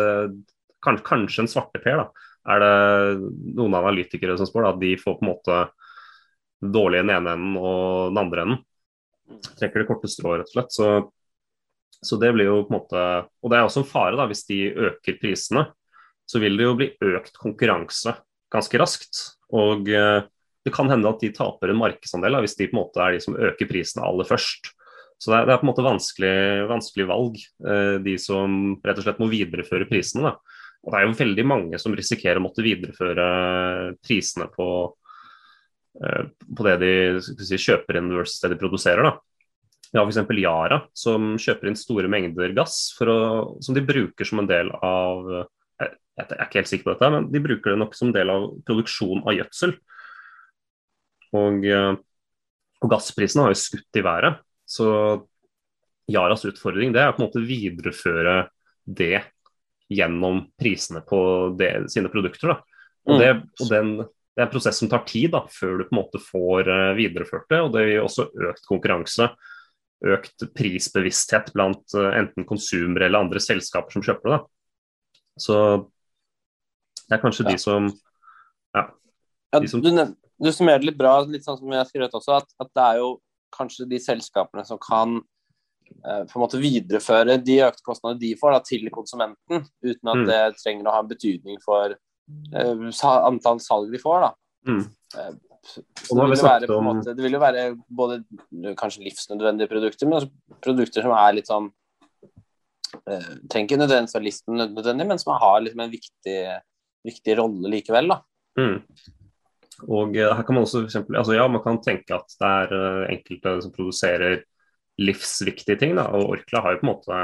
kanskje 0.86 1.46
en 1.46 1.52
svarteper. 1.52 2.06
da 2.06 2.32
er 2.46 2.62
det 2.62 3.32
noen 3.58 3.76
analytikere 3.78 4.38
som 4.38 4.48
spør 4.50 4.68
da, 4.68 4.76
at 4.76 4.82
de 4.82 4.94
får 5.02 5.18
på 5.18 5.26
en 5.26 5.32
måte 5.32 5.60
dårlig 6.76 7.02
den 7.04 7.14
ene 7.16 7.36
enden 7.36 7.58
og 7.60 8.12
den 8.12 8.22
andre 8.22 8.46
enden. 8.46 8.64
Trekker 9.60 9.82
det 9.82 9.88
korte 9.90 10.10
strået, 10.12 10.44
rett 10.44 10.52
og 10.52 10.56
slett. 10.56 10.76
Så, 10.76 10.90
så, 12.02 12.20
det 12.22 12.32
blir 12.36 12.50
jo 12.50 12.62
på 12.66 12.74
en 12.74 12.78
måte 12.78 13.02
Og 13.42 13.52
det 13.52 13.58
er 13.58 13.66
også 13.66 13.84
en 13.84 13.90
fare, 13.90 14.16
da, 14.20 14.28
hvis 14.30 14.46
de 14.50 14.62
øker 14.90 15.20
prisene. 15.22 15.68
Så 16.26 16.42
vil 16.42 16.58
det 16.58 16.66
jo 16.66 16.78
bli 16.78 16.90
økt 17.16 17.38
konkurranse 17.38 18.16
ganske 18.54 18.80
raskt. 18.82 19.22
Og 19.56 19.90
eh, 19.92 20.24
det 20.66 20.74
kan 20.74 20.90
hende 20.90 21.10
at 21.12 21.22
de 21.22 21.34
taper 21.36 21.72
en 21.72 21.82
markedsandel 21.82 22.34
da, 22.34 22.42
hvis 22.42 22.58
de 22.58 22.70
på 22.70 22.78
en 22.78 22.82
måte 22.82 23.02
er 23.04 23.16
de 23.16 23.22
som 23.22 23.38
øker 23.38 23.70
prisene 23.70 24.06
aller 24.06 24.28
først. 24.28 24.72
Så 25.22 25.32
det 25.32 25.38
er, 25.38 25.48
det 25.48 25.54
er 25.54 25.62
på 25.62 25.68
en 25.68 25.72
måte 25.72 25.86
vanskelig, 25.86 26.36
vanskelig 26.72 27.08
valg, 27.10 27.40
eh, 27.70 27.96
de 28.04 28.18
som 28.22 28.76
rett 28.84 29.00
og 29.00 29.06
slett 29.06 29.22
må 29.22 29.30
videreføre 29.32 29.88
prisene. 29.90 30.32
da. 30.32 30.62
Og 30.86 30.94
det 30.94 31.00
er 31.00 31.08
jo 31.08 31.18
veldig 31.22 31.46
mange 31.50 31.80
som 31.82 31.96
risikerer 31.98 32.42
å 32.42 32.46
måtte 32.46 32.66
videreføre 32.66 33.28
prisene 34.06 34.50
på, 34.54 34.68
eh, 34.90 35.05
på 35.96 36.66
det 36.68 36.76
de 36.82 36.92
si, 37.24 37.58
kjøper 37.62 38.00
inn 38.00 38.12
versus 38.12 38.42
det 38.44 38.54
de 38.54 38.60
produserer. 38.60 39.08
Da. 39.08 39.14
Vi 39.92 40.00
har 40.00 40.10
f.eks. 40.10 40.34
Yara, 40.42 40.80
som 40.98 41.36
kjøper 41.40 41.70
inn 41.70 41.78
store 41.80 42.10
mengder 42.12 42.56
gass 42.58 42.90
å, 43.00 43.18
som 43.64 43.78
de 43.78 43.84
bruker 43.86 44.28
som 44.28 44.42
en 44.42 44.50
del 44.50 44.72
av 44.84 45.46
jeg, 45.80 45.92
jeg 46.16 46.26
er 46.38 46.48
ikke 46.48 46.60
helt 46.62 46.72
sikker 46.72 46.88
på 46.88 46.94
dette, 46.96 47.12
men 47.12 47.30
de 47.32 47.44
bruker 47.44 47.74
det 47.74 47.80
nok 47.82 47.96
som 47.98 48.10
en 48.10 48.16
del 48.16 48.32
av 48.32 48.48
produksjon 48.68 49.24
av 49.28 49.36
gjødsel. 49.36 49.76
Og, 51.36 51.66
eh, 51.68 51.94
og 52.84 52.92
gassprisene 52.92 53.46
har 53.46 53.52
jo 53.52 53.60
skutt 53.60 54.00
i 54.00 54.04
været. 54.06 54.40
Så 54.66 54.88
Yaras 56.12 56.46
utfordring 56.48 56.94
det 56.96 57.02
er 57.04 57.16
på 57.16 57.22
en 57.22 57.28
måte 57.28 57.44
videreføre 57.44 58.46
det 58.86 59.26
gjennom 59.92 60.46
prisene 60.60 61.02
på 61.06 61.20
det, 61.60 61.90
sine 61.94 62.10
produkter. 62.14 62.54
Da. 62.54 62.86
Og, 63.06 63.16
mm. 63.16 63.22
det, 63.22 63.32
og 63.62 63.72
den, 63.74 63.92
det, 64.36 64.42
er 64.42 64.46
en 64.48 64.52
prosess 64.52 64.80
som 64.82 64.90
tar 64.92 65.06
tid 65.08 65.32
da, 65.34 65.46
før 65.52 65.80
du 65.80 65.86
på 65.88 65.96
en 65.96 66.00
måte 66.02 66.22
får 66.22 66.70
uh, 66.70 66.94
videreført 66.98 67.48
det. 67.52 67.62
Og 67.64 67.72
det 67.76 67.86
gir 67.88 68.04
også 68.04 68.28
økt 68.50 68.68
konkurranse, 68.70 69.30
økt 70.06 70.48
prisbevissthet 70.58 71.54
blant 71.56 71.96
uh, 71.98 72.12
enten 72.20 72.48
konsumere 72.48 73.08
eller 73.08 73.26
andre 73.26 73.44
selskaper 73.44 73.96
som 73.96 74.06
kjøper 74.06 74.32
det. 74.34 74.40
Da. 74.40 75.22
Så 75.46 75.60
det 77.06 77.18
er 77.18 77.24
kanskje 77.24 77.48
ja. 77.48 77.54
de 77.54 77.62
som 77.62 77.92
Ja. 78.76 78.90
ja 79.56 79.62
de 79.62 79.72
som, 79.72 79.84
du, 79.84 79.92
du 79.92 80.52
summerer 80.52 80.84
det 80.84 80.92
litt 80.92 81.00
bra, 81.00 81.20
litt 81.30 81.48
sånn 81.48 81.60
som 81.62 81.72
jeg 81.72 81.82
har 81.84 81.88
skrevet 81.88 82.20
også, 82.20 82.42
at, 82.42 82.52
at 82.60 82.76
det 82.76 82.90
er 82.90 83.00
jo 83.04 83.16
kanskje 83.56 83.88
de 83.88 84.02
selskapene 84.04 84.66
som 84.68 84.80
kan 84.82 85.22
Eh, 86.06 86.26
på 86.26 86.40
en 86.40 86.44
måte 86.44 86.60
videreføre 86.62 87.38
de 87.42 87.60
økte 87.66 87.86
kostnadene 87.86 88.22
de 88.22 88.34
får 88.40 88.56
da, 88.56 88.62
til 88.66 88.90
konsumenten, 88.94 89.66
uten 89.86 90.12
at 90.12 90.22
mm. 90.22 90.26
det 90.30 90.42
trenger 90.62 90.90
å 90.90 90.96
ha 90.96 91.02
en 91.04 91.10
betydning 91.10 91.62
for 91.64 91.96
antall 92.56 93.62
salg 93.64 93.92
de 93.94 94.02
får. 94.02 94.26
Da. 94.26 94.32
Mm. 94.72 94.84
Så 95.66 96.16
det, 96.18 96.28
vil 96.30 96.44
være, 96.46 96.70
om... 96.76 96.86
måte, 96.86 97.16
det, 97.16 97.24
vil 97.26 97.38
jo 97.38 97.42
være 97.42 97.66
både 97.90 98.20
kanskje 98.78 99.06
livsnødvendige 99.08 99.72
produkter, 99.72 100.10
men 100.10 100.20
også 100.20 100.60
produkter 100.62 101.06
som 101.06 101.14
er 101.18 101.36
litt 101.38 101.50
sånn 101.50 101.70
uh, 101.72 103.32
Trenger 103.50 103.66
ikke 103.66 103.80
nødvendigvis 103.82 104.18
være 104.18 104.28
livsnødvendig, 104.28 105.08
men 105.10 105.22
som 105.22 105.34
har 105.42 105.62
liksom 105.66 105.86
en 105.86 105.94
viktig, 105.94 106.40
viktig 107.10 107.38
rolle 107.42 107.72
likevel. 107.74 108.14
Da. 108.14 108.20
Mm. 108.62 108.78
Og 109.92 110.16
her 110.16 110.44
kan 110.46 110.56
man 110.56 110.68
også 110.68 110.84
for 110.84 110.90
eksempel, 110.90 111.18
altså 111.20 111.36
ja, 111.36 111.48
man 111.52 111.64
kan 111.66 111.82
tenke 111.84 112.16
at 112.16 112.38
det 112.40 112.52
er 112.52 113.10
enkelte 113.16 113.58
som 113.66 113.74
produserer 113.76 114.44
livsviktige 115.02 115.80
ting. 115.82 115.98
Da. 115.98 116.08
Og 116.16 116.38
Orkla 116.38 116.62
har 116.64 116.76
jo 116.76 116.84
på 116.84 116.88
en 116.88 116.94
måte 116.94 117.24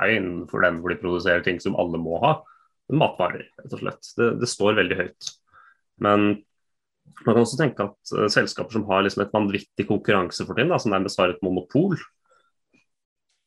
er 0.00 0.14
innenfor 0.16 0.64
den 0.64 0.80
hvor 0.80 0.92
de 0.92 1.00
produserer 1.00 1.44
ting 1.44 1.60
som 1.62 1.76
alle 1.78 2.00
må 2.00 2.18
ha. 2.24 2.38
Matvarer, 2.98 3.46
rett 3.60 3.76
og 3.76 3.82
slett. 3.82 4.10
Det, 4.18 4.30
det 4.42 4.48
står 4.50 4.78
veldig 4.78 4.98
høyt. 4.98 5.30
Men 6.02 6.26
man 7.22 7.34
kan 7.34 7.42
også 7.42 7.58
tenke 7.60 7.86
at 7.86 8.14
uh, 8.16 8.26
selskaper 8.32 8.76
som 8.76 8.86
har 8.88 9.04
liksom 9.04 9.24
et 9.24 9.34
vanvittig 9.34 9.86
konkurransefortrinn, 9.88 10.72
som 10.80 10.94
nærmest 10.94 11.20
har 11.20 11.34
et 11.34 11.42
monopol, 11.44 11.96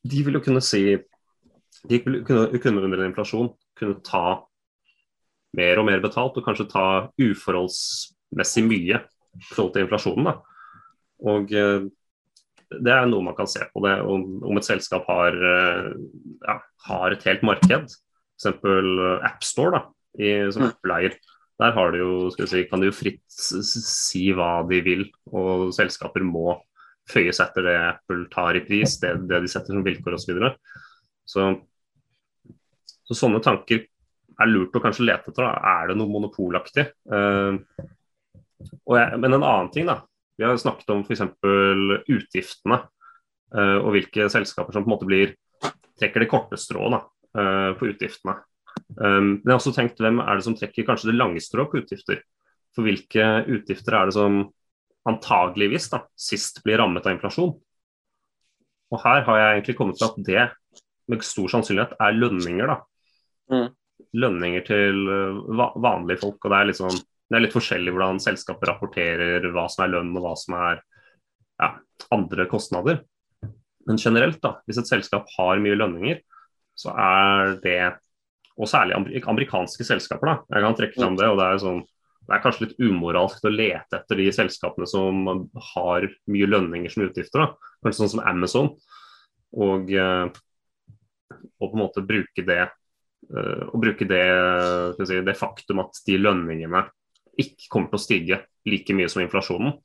de 0.06 0.22
vil 0.22 0.38
jo 0.38 0.44
kunne 0.44 0.62
si 0.62 1.00
De 1.86 1.98
vil 1.98 2.20
kunne, 2.24 2.58
kunne 2.62 2.82
under 2.86 3.00
en 3.02 3.10
inflasjon 3.10 3.48
kunne 3.76 3.98
ta 4.06 4.40
mer 5.56 5.80
og 5.80 5.86
mer 5.88 6.00
betalt, 6.02 6.36
og 6.38 6.44
kanskje 6.46 6.68
ta 6.70 6.86
uforholdsmessig 7.20 8.64
mye 8.66 9.00
i 9.02 9.48
forhold 9.50 9.74
til 9.74 9.84
inflasjonen. 9.84 10.30
Da. 10.30 10.34
Og 11.32 11.52
uh, 11.52 11.86
det 12.70 12.92
er 12.92 13.06
noe 13.08 13.24
man 13.24 13.36
kan 13.36 13.48
se 13.50 13.62
på. 13.70 13.82
det, 13.84 13.94
Om, 14.02 14.24
om 14.46 14.58
et 14.58 14.66
selskap 14.66 15.06
har, 15.10 15.36
eh, 15.36 15.92
ja, 16.42 16.56
har, 16.88 17.14
et 17.14 17.26
helt 17.28 17.44
marked, 17.46 17.94
f.eks. 18.36 19.24
AppStore, 19.26 19.78
da, 19.78 19.82
som 20.52 20.66
Mm. 20.66 20.70
Apple 20.70 20.94
eier. 21.00 21.18
Der 21.56 21.72
har 21.72 21.92
de 21.92 21.98
jo, 22.02 22.30
si, 22.36 22.64
kan 22.68 22.80
de 22.80 22.90
jo 22.90 22.92
fritt 22.92 23.22
si 23.32 24.26
hva 24.36 24.60
de 24.68 24.80
vil, 24.84 25.06
og 25.32 25.72
selskaper 25.72 26.24
må 26.24 26.58
føye 27.08 27.32
seg 27.32 27.48
etter 27.48 27.64
det 27.64 27.76
Apple 27.80 28.26
tar 28.32 28.58
i 28.58 28.64
pris, 28.66 28.98
det, 29.00 29.14
det 29.30 29.40
de 29.44 29.48
setter 29.48 29.72
som 29.72 29.84
vilkår 29.86 30.18
osv. 30.18 30.26
Så, 30.26 30.34
videre. 30.34 30.52
så 31.24 31.46
så 33.06 33.14
sånne 33.14 33.38
tanker 33.38 33.84
er 34.36 34.50
lurt 34.50 34.74
å 34.74 34.82
kanskje 34.82 35.06
lete 35.06 35.30
etter. 35.30 35.46
Da. 35.46 35.78
Er 35.78 35.92
det 35.92 35.96
noe 36.00 36.10
monopolaktig? 36.10 36.88
Uh, 37.06 37.54
jeg, 38.58 39.20
men 39.22 39.30
en 39.30 39.44
annen 39.46 39.70
ting, 39.72 39.86
da. 39.88 40.00
Vi 40.36 40.44
har 40.44 40.58
snakket 40.60 40.90
om 40.92 41.06
f.eks. 41.06 41.24
utgiftene 42.10 42.82
Uh, 43.54 43.78
og 43.78 43.92
hvilke 43.94 44.24
selskaper 44.26 44.74
som 44.74 44.82
på 44.82 44.90
en 44.90 44.92
måte 44.96 45.06
blir 45.06 45.36
trekker 46.00 46.24
det 46.24 46.26
korte 46.28 46.58
strået 46.58 46.90
eh, 46.96 47.04
på 47.78 47.88
utgiftene. 47.90 48.36
Um, 48.96 49.40
men 49.40 49.46
jeg 49.46 49.52
har 49.52 49.60
også 49.60 49.74
tenkt 49.76 50.00
hvem 50.02 50.20
er 50.22 50.38
det 50.38 50.46
som 50.46 50.56
trekker 50.56 50.86
kanskje 50.88 51.10
det 51.10 51.16
lange 51.18 51.42
strået 51.44 51.72
på 51.72 51.80
utgifter? 51.82 52.20
For 52.76 52.86
hvilke 52.86 53.26
utgifter 53.48 53.96
er 53.96 54.08
det 54.08 54.16
som 54.16 54.42
antageligvis 55.08 55.88
da, 55.92 56.02
sist 56.18 56.60
blir 56.64 56.80
rammet 56.82 57.06
av 57.06 57.16
inflasjon? 57.16 57.54
Og 58.92 59.02
her 59.02 59.24
har 59.26 59.40
jeg 59.40 59.56
egentlig 59.56 59.76
kommet 59.78 59.98
til 59.98 60.08
at 60.08 60.20
det 60.26 60.44
med 61.10 61.24
stor 61.26 61.50
sannsynlighet 61.50 61.96
er 62.02 62.18
lønninger. 62.18 62.70
da. 62.70 62.78
Mm. 63.52 63.68
Lønninger 64.22 64.66
til 64.66 65.02
va 65.58 65.70
vanlige 65.74 66.22
folk. 66.22 66.38
og 66.44 66.52
det 66.52 66.58
er, 66.60 66.72
sånn, 66.78 67.00
det 67.00 67.38
er 67.38 67.44
litt 67.46 67.56
forskjellig 67.56 67.94
hvordan 67.94 68.22
selskapet 68.22 68.70
rapporterer 68.70 69.50
hva 69.54 69.66
som 69.72 69.86
er 69.86 69.92
lønn 69.94 70.14
og 70.14 70.26
hva 70.26 70.34
som 70.38 70.58
er 70.58 70.82
ja, 71.62 71.72
andre 72.14 72.46
kostnader. 72.50 73.02
Men 73.86 74.00
generelt, 74.02 74.40
da, 74.42 74.56
hvis 74.66 74.80
et 74.82 74.90
selskap 74.90 75.28
har 75.36 75.62
mye 75.62 75.78
lønninger, 75.78 76.22
så 76.76 76.92
er 76.92 77.56
det 77.64 77.80
Og 78.56 78.64
særlig 78.64 78.96
amerikanske 79.28 79.84
selskaper, 79.84 80.30
da. 80.30 80.34
Jeg 80.54 80.64
kan 80.64 80.76
trekke 80.78 80.96
fram 80.96 81.16
det. 81.18 81.26
og 81.28 81.36
det 81.36 81.44
er, 81.44 81.58
sånn, 81.60 81.82
det 82.24 82.32
er 82.32 82.40
kanskje 82.40 82.62
litt 82.64 82.78
umoralsk 82.80 83.44
å 83.44 83.52
lete 83.52 83.98
etter 83.98 84.16
de 84.16 84.30
selskapene 84.32 84.88
som 84.88 85.26
har 85.74 86.06
mye 86.32 86.48
lønninger 86.48 86.88
som 86.88 87.04
utgifter. 87.04 87.42
da. 87.42 87.72
Kanskje 87.84 88.00
sånn 88.00 88.12
som 88.14 88.22
Amazon. 88.24 88.70
Og, 89.52 89.92
eh, 89.92 90.32
og 91.60 91.68
på 91.68 91.76
en 91.76 91.82
måte 91.82 92.06
bruke 92.08 92.46
det 92.48 92.62
eh, 92.64 93.62
og 93.68 93.76
bruke 93.84 94.08
det, 94.08 94.24
si, 95.04 95.20
det 95.28 95.36
faktum 95.36 95.84
at 95.84 96.00
de 96.08 96.16
lønningene 96.16 96.86
ikke 97.36 97.68
kommer 97.68 97.92
til 97.92 98.00
å 98.00 98.04
stige 98.06 98.40
like 98.66 98.96
mye 98.96 99.12
som 99.12 99.22
inflasjonen 99.22 99.76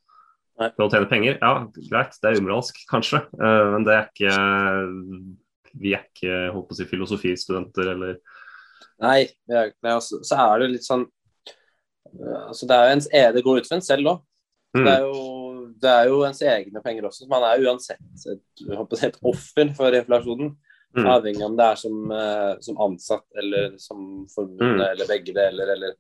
Nei. 0.62 0.71
for 0.77 0.88
å 0.88 0.91
tjene 0.91 1.10
penger. 1.12 1.38
Ja, 1.41 1.67
greit, 1.91 2.17
det 2.21 2.32
er 2.32 2.39
umoralsk, 2.39 2.82
kanskje, 2.89 3.25
eh, 3.36 3.63
men 3.75 3.88
det 3.88 3.97
er 3.97 4.10
ikke 4.10 4.36
Vi 5.80 5.94
er 5.96 6.06
ikke 6.08 6.52
holdt 6.54 6.70
på 6.70 6.76
å 6.76 6.80
si, 6.80 6.88
filosofistudenter 6.90 7.94
eller 7.96 8.18
Nei, 9.02 9.26
vi 9.50 9.56
er 9.58 9.72
ikke 9.72 9.82
det. 9.82 9.94
Altså, 9.96 10.20
så 10.26 10.38
er 10.44 10.62
det 10.62 10.72
litt 10.76 10.86
sånn 10.86 11.06
øh, 11.08 12.42
altså 12.52 12.68
Det 12.70 12.76
er 12.78 12.84
jo 12.86 12.96
ens 12.98 13.08
det 13.38 13.44
går 13.46 13.62
ut 13.62 13.70
for 13.70 13.78
en 13.80 13.86
selv 13.86 14.12
òg. 14.12 14.20
Mm. 14.78 14.86
Det, 14.88 14.98
det 15.84 15.94
er 15.94 16.10
jo 16.12 16.20
ens 16.28 16.42
egne 16.48 16.84
penger 16.84 17.08
også. 17.10 17.28
Man 17.32 17.44
er 17.48 17.64
uansett 17.66 18.28
et, 18.32 18.44
et 19.08 19.18
offer 19.28 19.74
for 19.78 19.98
inflasjonen. 19.98 20.54
Mm. 20.98 21.06
Avhengig 21.08 21.46
om 21.48 21.54
det 21.56 21.66
er 21.72 21.80
som, 21.80 22.00
øh, 22.12 22.56
som 22.64 22.80
ansatt 22.84 23.26
eller 23.40 23.78
som 23.80 24.26
forbundet 24.32 24.76
Mm. 24.76 24.90
eller 24.92 25.08
begge 25.08 25.34
deler. 25.34 25.74
Eller. 25.76 25.96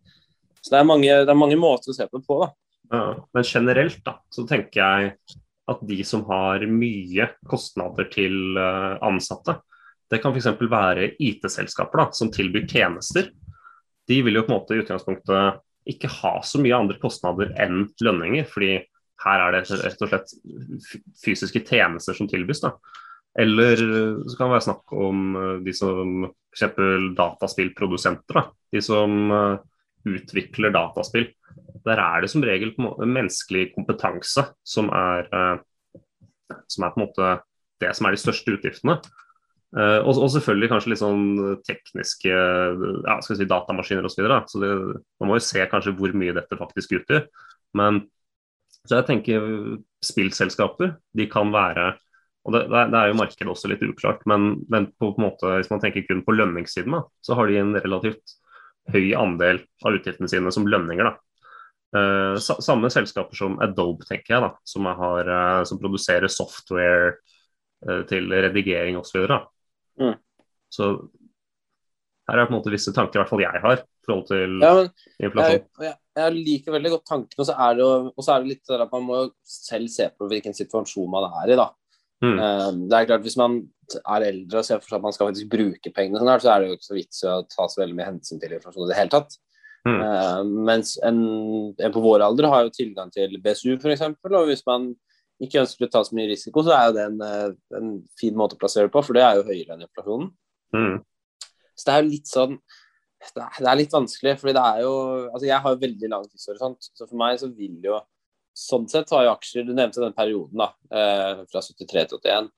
Så 0.61 0.73
det 0.73 0.79
er, 0.79 0.87
mange, 0.87 1.07
det 1.07 1.31
er 1.31 1.39
mange 1.39 1.57
måter 1.59 1.91
å 1.91 1.95
se 1.95 2.07
på 2.07 2.19
det 2.19 2.27
på. 2.27 2.41
da. 2.43 2.51
Ja, 2.91 3.05
men 3.33 3.47
generelt 3.47 4.01
da, 4.05 4.17
så 4.29 4.43
tenker 4.47 4.81
jeg 4.83 5.13
at 5.69 5.81
de 5.87 5.99
som 6.07 6.23
har 6.29 6.63
mye 6.67 7.27
kostnader 7.49 8.09
til 8.13 8.57
eh, 8.57 8.95
ansatte, 9.05 9.59
det 10.11 10.19
kan 10.23 10.35
f.eks. 10.35 10.49
være 10.71 11.13
IT-selskaper 11.23 12.09
som 12.17 12.31
tilbyr 12.33 12.65
tjenester. 12.67 13.29
De 14.07 14.17
vil 14.25 14.39
jo 14.39 14.43
på 14.43 14.51
en 14.51 14.57
måte 14.57 14.75
i 14.75 14.81
utgangspunktet 14.81 15.61
ikke 15.91 16.09
ha 16.19 16.33
så 16.45 16.59
mye 16.61 16.77
andre 16.77 16.99
kostnader 17.01 17.53
enn 17.61 17.85
lønninger, 18.03 18.45
fordi 18.49 18.73
her 19.21 19.43
er 19.45 19.55
det 19.55 19.79
rett 19.83 20.03
og 20.03 20.11
slett 20.11 20.33
fysiske 21.21 21.61
tjenester 21.67 22.17
som 22.17 22.29
tilbys. 22.29 22.63
da. 22.63 22.73
Eller 23.39 23.79
så 23.79 24.35
kan 24.35 24.49
det 24.49 24.55
være 24.57 24.67
snakk 24.67 24.95
om 24.97 25.35
eh, 25.39 25.57
de 25.65 25.75
som 25.77 26.25
f.eks. 26.27 26.65
dataspillprodusenter. 27.17 28.39
da. 28.41 28.47
De 28.73 28.81
som 28.83 29.31
eh, 29.31 29.61
utvikler 30.11 30.73
dataspill. 30.75 31.29
Der 31.87 32.01
er 32.01 32.21
det 32.21 32.29
som 32.31 32.43
regel 32.45 32.73
menneskelig 32.77 33.71
kompetanse 33.75 34.45
som 34.67 34.91
er, 34.93 35.27
eh, 35.31 36.57
som 36.69 36.85
er 36.85 36.93
på 36.93 37.01
en 37.01 37.07
måte 37.07 37.33
det 37.81 37.95
som 37.97 38.05
er 38.05 38.13
de 38.15 38.21
største 38.21 38.53
utgiftene. 38.53 38.99
Eh, 39.71 39.99
og, 40.03 40.13
og 40.13 40.29
selvfølgelig 40.33 40.71
kanskje 40.73 40.91
litt 40.91 41.01
sånn 41.01 41.25
tekniske 41.65 42.31
ja, 42.31 43.17
skal 43.23 43.35
vi 43.35 43.39
si 43.39 43.49
datamaskiner 43.49 44.05
osv. 44.05 44.15
Så, 44.15 44.21
videre, 44.21 44.41
så 44.51 44.61
man 45.23 45.31
må 45.31 45.39
jo 45.39 45.45
se 45.47 45.65
kanskje 45.71 45.95
hvor 45.97 46.13
mye 46.17 46.35
dette 46.37 46.59
faktisk 46.59 46.97
utgjør. 46.99 47.25
Men 47.79 48.03
så 48.85 48.97
jeg 48.99 49.07
tenker 49.09 49.43
spillselskaper, 50.03 50.95
de 51.17 51.27
kan 51.29 51.51
være 51.53 51.93
og 52.41 52.55
det, 52.55 52.61
det 52.71 52.97
er- 52.97 53.09
jo 53.11 53.17
markedet 53.19 53.51
også 53.51 53.69
litt 53.69 53.83
uklart, 53.85 54.23
men, 54.25 54.65
men 54.69 54.87
på, 54.97 55.11
på 55.13 55.21
måte, 55.21 55.45
hvis 55.59 55.69
man 55.69 55.81
tenker 55.83 56.07
kun 56.07 56.23
på 56.25 56.33
lønningssiden, 56.33 56.95
da, 56.95 57.03
så 57.21 57.37
har 57.37 57.47
de 57.47 57.59
en 57.61 57.75
relativt 57.77 58.33
høy 58.89 59.11
andel 59.13 59.61
av 59.85 59.97
utgiftene 59.99 60.29
sine 60.31 60.53
som 60.53 60.65
lønninger. 60.65 61.05
da. 61.05 61.30
Eh, 61.91 62.37
samme 62.63 62.87
selskaper 62.93 63.35
som 63.35 63.57
Adobe, 63.59 64.05
tenker 64.07 64.35
jeg, 64.37 64.41
da, 64.45 64.51
som, 64.63 64.85
har, 64.85 65.27
uh, 65.27 65.63
som 65.67 65.79
produserer 65.81 66.31
software 66.31 67.17
uh, 67.87 68.03
til 68.07 68.29
redigering 68.31 68.97
osv. 69.01 69.25
Så, 69.27 69.41
Mm. 69.99 70.13
så 70.71 70.85
her 72.29 72.39
er 72.39 72.45
på 72.47 72.53
en 72.53 72.55
måte 72.61 72.71
visse 72.71 72.93
tanker 72.95 73.19
i 73.19 73.21
hvert 73.21 73.29
fall 73.29 73.41
jeg 73.43 73.59
har 73.65 73.81
i 73.81 74.05
forhold 74.07 74.27
til 74.29 74.53
Ja, 74.63 74.69
men 74.77 74.89
inflasjon. 75.19 75.57
jeg, 75.59 75.65
jeg, 75.83 75.97
jeg 76.21 76.33
liker 76.37 76.71
veldig 76.77 76.91
godt 76.95 77.05
tanken, 77.09 77.35
og 77.43 77.45
så 77.49 77.57
er 77.59 77.75
det, 77.75 77.83
jo- 77.83 78.13
er 78.31 78.39
det 78.45 78.47
litt 78.53 78.71
at 78.77 78.91
man 78.95 79.03
må 79.03 79.19
selv 79.43 79.91
se 79.91 80.07
på 80.15 80.29
hvilken 80.31 80.55
situasjon 80.55 81.11
man 81.11 81.27
er 81.43 81.51
i. 81.51 81.59
da. 81.59 81.67
Mm. 82.23 82.87
Det 82.87 82.93
er 83.01 83.05
klart 83.09 83.23
Hvis 83.25 83.35
man 83.37 83.59
er 84.05 84.21
eldre 84.29 84.59
og 84.61 84.65
ser 84.65 84.79
for 84.79 84.87
seg 84.87 84.97
at 84.99 85.01
man 85.03 85.11
skal 85.15 85.27
faktisk 85.27 85.49
bruke 85.51 85.91
pengene, 85.93 86.19
sånn 86.21 86.29
her, 86.31 86.39
så 86.39 86.51
er 86.55 86.59
det 86.61 86.67
jo 86.69 86.75
ikke 86.77 86.87
så 86.87 86.95
vits 86.95 87.23
å 87.27 87.35
ta 87.49 87.67
så 87.67 87.81
veldig 87.81 87.95
mye 87.97 88.09
hensyn 88.13 88.39
til 88.39 88.53
inflasjon 88.55 88.85
i 88.85 88.91
det 88.93 88.97
hele 89.01 89.09
tatt. 89.09 89.35
Mm. 89.87 90.01
Eh, 90.05 90.41
mens 90.69 90.97
en, 91.07 91.21
en 91.73 91.93
på 91.93 92.03
vår 92.03 92.25
alder 92.25 92.49
har 92.51 92.67
jo 92.67 92.75
tilgang 92.75 93.09
til 93.13 93.33
BSU 93.41 93.79
f.eks., 93.79 94.03
og 94.29 94.43
hvis 94.49 94.65
man 94.69 94.91
ikke 95.41 95.63
ønsker 95.63 95.87
å 95.87 95.93
ta 95.95 96.03
så 96.05 96.13
mye 96.17 96.29
risiko, 96.29 96.61
så 96.65 96.75
er 96.75 96.83
jo 96.87 96.95
det 96.97 97.07
en, 97.07 97.17
eh, 97.25 97.47
en 97.79 97.95
fin 98.19 98.37
måte 98.37 98.57
å 98.57 98.61
plassere 98.61 98.89
det 98.89 98.93
på, 98.93 99.01
for 99.05 99.17
det 99.17 99.25
er 99.25 99.39
jo 99.39 99.47
høyere 99.47 99.73
enn 99.73 99.87
inflasjonen. 99.87 100.29
Mm. 100.75 101.01
Så 101.73 101.87
det 101.87 101.93
er 101.93 102.03
jo 102.03 102.11
litt 102.11 102.29
sånn 102.29 102.61
det 103.21 103.41
er, 103.43 103.57
det 103.61 103.69
er 103.69 103.77
litt 103.77 103.93
vanskelig, 103.93 104.31
fordi 104.41 104.53
det 104.57 104.61
er 104.65 104.79
jo 104.81 104.93
Altså, 105.27 105.43
jeg 105.45 105.61
har 105.61 105.73
jo 105.73 105.81
veldig 105.83 106.07
lang 106.09 106.23
tidshorisont, 106.25 106.87
så 106.89 107.05
for 107.05 107.17
meg 107.21 107.37
så 107.41 107.51
vil 107.53 107.77
jo 107.85 107.99
Sånn 108.57 108.87
sett 108.91 109.11
har 109.13 109.27
jo 109.27 109.33
aksjer 109.35 109.67
Du 109.67 109.75
nevnte 109.75 110.01
den 110.03 110.15
perioden, 110.15 110.59
da, 110.59 110.71
eh, 110.91 111.43
fra 111.51 111.61
73 111.63 112.07
til 112.09 112.17
81. 112.17 112.49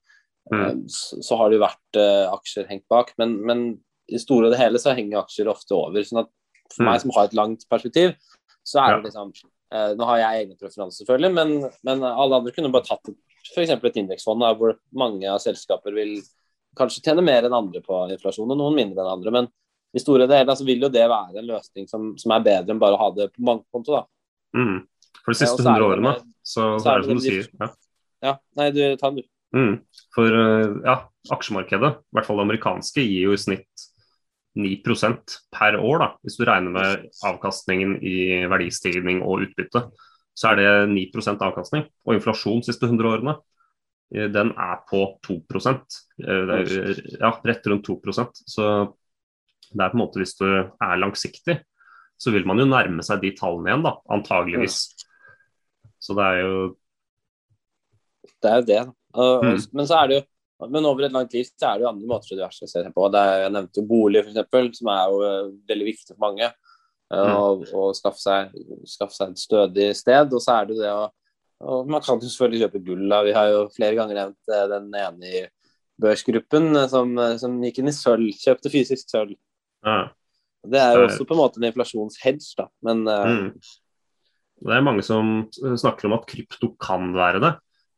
Mm. 0.50 0.62
Eh, 0.62 0.72
så, 0.90 1.20
så 1.22 1.38
har 1.38 1.50
det 1.50 1.58
jo 1.58 1.64
vært 1.64 1.98
eh, 2.00 2.32
aksjer 2.32 2.66
hengt 2.70 2.86
bak, 2.90 3.12
men, 3.20 3.36
men 3.46 3.62
i 4.10 4.18
store 4.20 4.48
og 4.48 4.56
det 4.56 4.58
hele 4.60 4.80
så 4.82 4.96
henger 4.96 5.20
aksjer 5.20 5.52
ofte 5.52 5.76
over. 5.76 6.02
sånn 6.04 6.24
at 6.24 6.32
for 6.74 6.86
meg 6.88 7.00
som 7.02 7.12
har 7.16 7.28
et 7.28 7.36
langt 7.38 7.66
perspektiv, 7.70 8.14
så 8.64 8.80
er 8.82 8.94
Ja. 8.94 8.96
det 9.00 9.10
liksom 9.10 9.32
eh, 9.74 9.90
Nå 9.98 10.06
har 10.08 10.18
jeg 10.22 10.44
egne 10.44 10.56
preferanser, 10.60 11.04
selvfølgelig, 11.04 11.32
men, 11.34 11.70
men 11.86 12.04
alle 12.08 12.40
andre 12.40 12.52
kunne 12.54 12.72
bare 12.74 12.86
tatt 12.88 13.10
f.eks. 13.54 13.70
et 13.76 14.00
indeksfond 14.00 14.44
hvor 14.58 14.76
mange 14.96 15.28
av 15.28 15.38
selskaper 15.42 15.92
vil 15.94 16.16
kanskje 16.78 17.02
tjene 17.04 17.22
mer 17.22 17.44
enn 17.46 17.54
andre 17.54 17.82
på 17.84 17.98
inflasjon, 18.14 18.50
og 18.50 18.58
noen 18.58 18.74
mindre 18.74 19.02
enn 19.04 19.12
andre. 19.18 19.30
Men 19.30 19.48
i 19.94 20.00
store 20.02 20.26
deler 20.30 20.56
så 20.58 20.64
vil 20.66 20.82
jo 20.82 20.88
det 20.90 21.04
være 21.10 21.38
en 21.38 21.46
løsning 21.46 21.86
som, 21.90 22.12
som 22.18 22.32
er 22.34 22.42
bedre 22.46 22.74
enn 22.74 22.80
bare 22.82 22.96
å 22.96 23.02
ha 23.02 23.10
det 23.14 23.28
på 23.34 23.44
bankkonto. 23.46 23.94
da. 23.94 24.02
Mm. 24.58 24.80
For 25.22 25.32
de 25.34 25.38
siste 25.38 25.62
hundre 25.62 25.76
100 25.76 25.86
årene 25.92 26.14
så, 26.42 26.64
så 26.82 26.90
er 26.90 27.00
det 27.04 27.08
som 27.10 27.20
du 27.20 27.24
sier. 27.24 27.48
Ja. 27.60 27.68
Ja, 28.24 28.32
nei, 28.56 28.70
du, 28.72 28.80
ta 28.96 29.10
den, 29.12 29.20
du. 29.22 29.28
Mm. 29.54 29.74
For 30.16 30.34
eh, 30.40 30.70
ja, 30.88 30.96
aksjemarkedet, 31.36 31.90
i 32.00 32.16
hvert 32.16 32.26
fall 32.26 32.40
det 32.40 32.46
amerikanske, 32.48 33.04
gir 33.04 33.28
jo 33.28 33.36
i 33.36 33.40
snitt 33.44 33.84
9% 34.56 35.38
per 35.52 35.78
år. 35.78 35.98
da, 35.98 36.08
Hvis 36.22 36.38
du 36.38 36.44
regner 36.46 36.70
med 36.74 37.08
avkastningen 37.26 37.96
i 38.02 38.44
verdistigning 38.50 39.22
og 39.22 39.46
utbytte, 39.48 39.88
så 40.34 40.52
er 40.52 40.60
det 40.60 40.70
9% 40.92 41.42
avkastning. 41.46 41.86
Og 42.06 42.16
inflasjon 42.16 42.62
de 42.62 42.70
siste 42.70 42.86
100 42.86 43.10
årene, 43.10 43.36
eh, 44.14 44.28
den 44.30 44.52
er 44.56 44.82
på 44.90 45.18
2 45.26 45.40
Eh, 46.20 46.26
er, 46.26 47.00
Ja, 47.20 47.40
rett 47.44 47.66
rundt 47.66 47.84
2% 47.84 48.30
Så 48.46 48.94
det 49.72 49.82
er 49.82 49.90
på 49.90 49.96
en 49.98 50.06
måte 50.06 50.20
hvis 50.20 50.36
du 50.38 50.46
er 50.46 50.96
langsiktig, 50.96 51.60
så 52.18 52.30
vil 52.30 52.46
man 52.46 52.58
jo 52.58 52.64
nærme 52.64 53.02
seg 53.02 53.20
de 53.20 53.32
tallene 53.34 53.70
igjen, 53.70 53.82
da, 53.82 53.96
antageligvis. 54.08 54.94
Så 55.98 56.14
det 56.14 56.24
er 56.24 56.40
jo 56.44 56.76
Det 58.42 58.50
er 58.50 58.56
jo 58.60 58.66
det. 58.68 58.94
Mm. 59.16 59.58
Men 59.72 59.86
så 59.86 60.02
er 60.02 60.06
det 60.08 60.16
jo 60.20 60.26
men 60.62 60.86
over 60.86 61.06
et 61.06 61.14
langt 61.14 61.32
liv 61.34 61.46
så 61.48 61.66
er 61.68 61.80
det 61.80 61.84
jo 61.84 61.90
andre 61.90 62.08
måter 62.08 62.34
å 62.34 62.38
diversifisere 62.38 62.92
på. 62.94 63.08
Det 63.10 63.20
er, 63.20 63.40
jeg 63.44 63.54
nevnte 63.56 63.80
jo 63.82 63.88
bolig, 63.90 64.22
f.eks., 64.22 64.78
som 64.78 64.90
er 64.92 65.10
jo 65.10 65.18
eh, 65.26 65.48
veldig 65.72 65.86
viktig 65.90 66.14
for 66.14 66.22
mange. 66.28 66.50
eh, 66.50 66.52
Mm. 67.14 67.64
Å 67.78 67.82
skaffe, 67.94 68.18
seg, 68.18 68.54
skaffe 68.88 69.14
seg 69.14 69.34
et 69.34 69.42
stødig 69.42 69.88
sted. 69.98 70.32
Og 70.34 70.40
så 70.42 70.54
er 70.56 70.66
det 70.66 70.76
jo 70.76 70.82
det 70.82 70.94
å 70.94 71.04
og 71.64 71.86
Man 71.88 72.02
kan 72.02 72.18
jo 72.18 72.26
selvfølgelig 72.28 72.60
kjøpe 72.64 72.80
gull. 72.84 73.04
da. 73.08 73.20
Vi 73.24 73.32
har 73.32 73.46
jo 73.48 73.60
flere 73.72 73.94
ganger 73.96 74.18
nevnt 74.18 74.52
eh, 74.52 74.64
den 74.72 74.88
ene 74.98 75.28
i 75.30 75.42
børsgruppen 76.02 76.74
som, 76.90 77.14
som 77.40 77.54
gikk 77.62 77.78
inn 77.80 77.88
i 77.88 77.94
sølv. 77.94 78.32
Kjøpte 78.36 78.72
fysisk 78.72 79.08
sølv. 79.08 79.36
Ja. 79.86 80.10
Det 80.66 80.80
er 80.80 80.98
jo 80.98 81.06
også 81.06 81.24
på 81.28 81.36
en 81.36 81.40
måte 81.40 81.60
en 81.60 81.68
inflasjonshedge, 81.70 82.50
da. 82.58 82.66
Men 82.84 83.04
mm. 83.06 83.46
Det 84.64 84.74
er 84.74 84.84
mange 84.84 85.04
som 85.06 85.46
snakker 85.54 86.08
om 86.08 86.16
at 86.18 86.26
krypto 86.28 86.72
kan 86.80 87.12
være 87.16 87.40
det. 87.44 87.52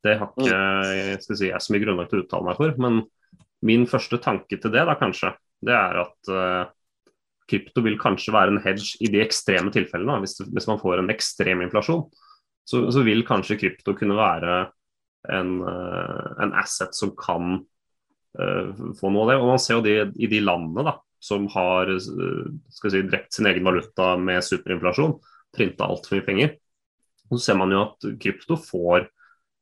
Det 0.06 0.16
har 0.20 0.30
ikke 0.30 0.48
jeg, 0.50 1.20
skal 1.24 1.38
si, 1.38 1.50
jeg 1.50 1.62
så 1.62 1.74
mye 1.74 1.82
grunnlag 1.82 2.10
til 2.10 2.20
å 2.20 2.24
uttale 2.24 2.48
meg 2.48 2.60
for. 2.60 2.74
Men 2.82 3.02
min 3.66 3.86
første 3.90 4.18
tanke 4.22 4.58
til 4.60 4.72
det, 4.72 4.84
da 4.86 4.96
kanskje, 4.98 5.32
det 5.66 5.74
er 5.74 6.00
at 6.02 6.30
uh, 6.32 6.72
krypto 7.48 7.82
vil 7.84 7.98
kanskje 8.00 8.34
være 8.34 8.54
en 8.54 8.62
hedge 8.64 8.98
i 9.04 9.10
de 9.12 9.22
ekstreme 9.24 9.72
tilfellene. 9.74 10.20
Hvis, 10.24 10.38
hvis 10.44 10.68
man 10.70 10.80
får 10.82 11.02
en 11.02 11.12
ekstrem 11.14 11.64
inflasjon, 11.64 12.04
så, 12.66 12.82
så, 12.90 13.04
vil 13.06 13.24
kanskje 13.26 13.58
krypto 13.60 13.94
kunne 13.96 14.18
være 14.18 14.58
en, 15.32 15.56
uh, 15.62 16.28
en 16.42 16.54
asset 16.58 16.94
som 16.96 17.14
kan 17.18 17.58
uh, 17.62 18.84
få 18.98 19.10
noe 19.10 19.26
av 19.26 19.32
det. 19.32 19.40
Og 19.40 19.50
man 19.54 19.62
ser 19.62 19.78
jo 19.78 19.86
det 19.86 19.98
i 20.20 20.30
de 20.30 20.42
landene 20.44 20.86
da, 20.90 20.98
som 21.22 21.48
har 21.54 21.90
skal 21.96 22.92
si, 22.92 23.02
drept 23.08 23.34
sin 23.34 23.48
egen 23.48 23.64
valuta 23.66 24.14
med 24.20 24.44
superinflasjon, 24.44 25.16
printa 25.56 25.88
altfor 25.88 26.18
mye 26.18 26.26
penger. 26.26 26.56
Og 27.30 27.38
så 27.38 27.48
ser 27.48 27.58
man 27.58 27.72
jo 27.74 27.86
at 27.88 28.10
krypto 28.22 28.58
får 28.60 29.06
uh, 29.08 29.15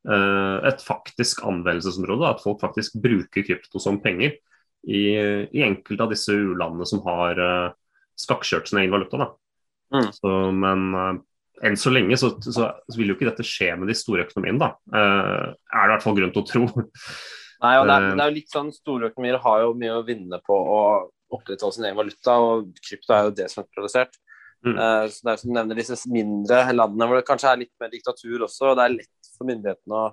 et 0.05 0.83
faktisk 0.85 1.41
anvendelsesområde. 1.49 2.29
At 2.29 2.43
folk 2.45 2.59
faktisk 2.61 2.99
bruker 3.01 3.47
krypto 3.47 3.81
som 3.81 4.01
penger 4.05 4.35
i, 4.85 5.05
i 5.49 5.63
enkelte 5.65 6.05
av 6.05 6.13
disse 6.13 6.35
u-landene 6.35 6.89
som 6.89 7.01
har 7.07 7.41
uh, 7.41 7.71
skakkjørt 8.21 8.69
sin 8.69 8.83
egen 8.83 8.93
valuta. 8.95 9.31
Mm. 9.95 10.11
Så, 10.13 10.33
men 10.53 10.85
uh, 10.93 11.15
enn 11.65 11.79
så 11.81 11.93
lenge 11.95 12.19
så, 12.21 12.35
så, 12.45 12.69
så, 12.75 12.99
vil 12.99 13.13
jo 13.13 13.17
ikke 13.17 13.31
dette 13.31 13.47
skje 13.47 13.73
med 13.79 13.89
de 13.89 13.97
store 13.97 14.27
økonomiene, 14.27 14.61
da. 14.61 14.71
Er 14.93 15.55
det 15.55 15.89
i 15.89 15.93
hvert 15.95 16.05
fall 16.05 16.19
grunn 16.19 16.35
til 16.35 16.43
å 16.43 16.49
tro. 16.51 16.85
Nei, 17.65 17.75
og 17.79 17.89
det 17.89 17.95
er, 17.95 18.07
det 18.11 18.21
er, 18.21 18.29
jo 18.29 18.35
litt 18.35 18.53
sånn 18.53 18.73
Store 18.75 19.09
økonomier 19.09 19.39
har 19.41 19.63
jo 19.63 19.77
mye 19.79 19.95
å 19.97 20.05
vinne 20.05 20.41
på 20.45 20.57
å 20.59 20.81
opprettholde 21.35 21.79
sin 21.79 21.87
egen 21.89 21.99
valuta, 21.99 22.37
og 22.43 22.75
krypto 22.85 23.15
er 23.15 23.29
jo 23.29 23.37
desentralisert. 23.39 24.19
Mm. 24.65 24.77
Uh, 24.77 25.05
så 25.13 25.27
det 25.27 25.33
er 25.33 25.41
som 25.41 25.51
du 25.51 25.57
nevner 25.57 25.79
disse 25.79 25.97
mindre 26.11 26.61
landene 26.75 27.09
hvor 27.09 27.21
det 27.21 27.29
kanskje 27.29 27.51
er 27.53 27.63
litt 27.63 27.73
mer 27.81 27.93
diktatur 27.93 28.47
også. 28.47 28.73
og 28.73 28.79
Det 28.79 28.85
er 28.85 28.97
lett 28.99 29.24
for 29.37 29.49
myndighetene 29.49 30.01
å 30.01 30.05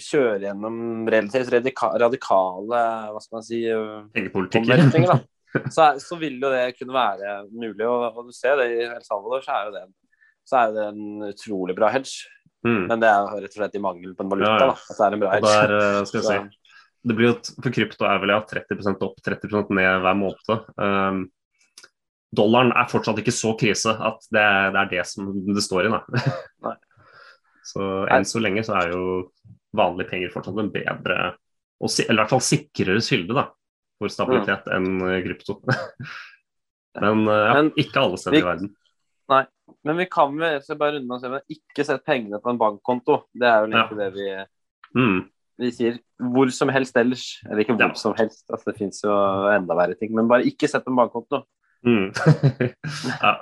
kjøre 0.00 0.46
gjennom 0.46 1.08
relativt 1.12 1.52
radikale 1.52 2.82
hva 3.12 3.22
skal 3.22 3.38
man 3.38 3.46
si, 3.46 3.62
pengepolitikker. 4.16 5.16
Så, 5.72 5.86
så, 6.04 6.18
vil 6.20 6.34
jo 6.36 6.50
det 6.52 6.74
kunne 6.76 6.92
være 6.92 7.36
mulig. 7.48 7.80
Og, 7.86 8.02
og, 8.10 8.26
du 8.28 8.34
ser 8.36 8.58
det 8.60 8.66
i 8.74 8.82
El 8.90 9.00
Salvador, 9.06 9.40
så 9.40 9.54
er 9.54 9.68
jo 9.68 9.70
det, 9.72 9.84
så 10.44 10.58
er 10.60 10.74
det 10.74 10.82
en 10.90 11.28
utrolig 11.30 11.76
bra 11.78 11.88
hedge. 11.94 12.26
Mm. 12.66 12.82
Men 12.90 13.00
det 13.00 13.08
er 13.08 13.30
rett 13.30 13.54
og 13.54 13.60
slett 13.62 13.78
i 13.78 13.80
mangel 13.80 14.12
på 14.18 14.26
en 14.26 14.32
valuta. 14.34 14.50
Ja, 14.52 14.66
ja. 14.66 14.74
Da, 14.74 14.90
at 14.90 14.98
det 14.98 15.06
er 15.06 15.16
en 15.16 15.22
bra 15.22 15.32
hedge. 15.32 15.54
Der, 15.54 15.74
eh, 15.78 16.00
skal 16.10 16.20
jeg 16.20 16.26
si, 16.28 16.76
det 17.06 17.16
blir 17.16 17.30
jo, 17.30 17.38
for 17.54 17.76
krypto 17.78 18.08
er 18.08 18.20
vel 18.22 18.34
ja, 18.34 18.40
30% 18.50 19.06
opp, 19.06 19.20
30% 19.24 19.72
ned 19.78 20.04
hver 20.04 20.18
måned. 20.18 20.70
Um, 20.82 21.22
dollaren 22.36 22.72
er 22.76 22.90
fortsatt 22.90 23.20
ikke 23.22 23.34
så 23.34 23.54
krise 23.58 23.94
at 23.94 24.26
det, 24.34 24.46
det 24.74 24.82
er 24.82 24.92
det 24.96 25.04
som 25.08 25.30
det 25.46 25.64
står 25.64 25.88
i. 25.88 25.94
Da. 25.94 26.74
Så 27.66 28.06
enn 28.12 28.26
så 28.28 28.40
lenge 28.42 28.64
så 28.66 28.76
er 28.80 28.94
jo 28.94 29.02
vanlige 29.76 30.10
penger 30.12 30.32
fortsatt 30.32 30.58
en 30.62 30.72
bedre, 30.72 31.18
eller 31.82 32.14
i 32.14 32.20
hvert 32.22 32.32
fall 32.32 32.44
sikrere 32.44 33.02
kilde 33.04 33.36
da, 33.36 33.48
for 34.00 34.12
stabilitet 34.12 34.68
mm. 34.68 34.74
enn 34.76 35.06
eh, 35.10 35.20
krypto. 35.26 35.58
men 37.02 37.24
eh, 37.26 37.44
ja, 37.44 37.54
men, 37.58 37.70
ikke 37.80 38.02
alle 38.02 38.20
steder 38.20 38.38
vi, 38.38 38.42
i 38.42 38.48
verden. 38.48 38.74
Nei, 39.32 39.42
men 39.88 40.00
vi 40.00 40.08
kan 40.10 40.36
vel 40.38 40.60
bare 40.78 40.96
runde 40.96 41.20
med 41.26 41.40
å 41.40 41.56
ikke 41.56 41.84
sette 41.84 42.06
pengene 42.06 42.40
på 42.42 42.52
en 42.52 42.60
bankkonto. 42.60 43.24
Det 43.34 43.48
er 43.48 43.64
jo 43.64 43.70
egentlig 43.70 43.98
ja. 43.98 44.04
det 44.04 44.10
vi, 44.14 45.00
mm. 45.02 45.18
vi 45.64 45.72
sier. 45.74 46.00
Hvor 46.32 46.52
som 46.54 46.70
helst 46.72 46.96
ellers. 46.96 47.26
Eller 47.48 47.64
ikke 47.64 47.76
hvor 47.76 47.88
ja. 47.88 48.00
som 48.00 48.14
helst, 48.18 48.46
altså, 48.48 48.70
det 48.70 48.78
fins 48.78 49.02
jo 49.04 49.12
enda 49.50 49.76
verre 49.78 49.98
ting. 49.98 50.14
Men 50.16 50.30
bare 50.30 50.46
ikke 50.48 50.70
sett 50.70 50.86
på 50.86 50.94
en 50.94 51.00
bankkonto. 51.02 51.42
Mm. 51.86 52.08
ja. 53.24 53.34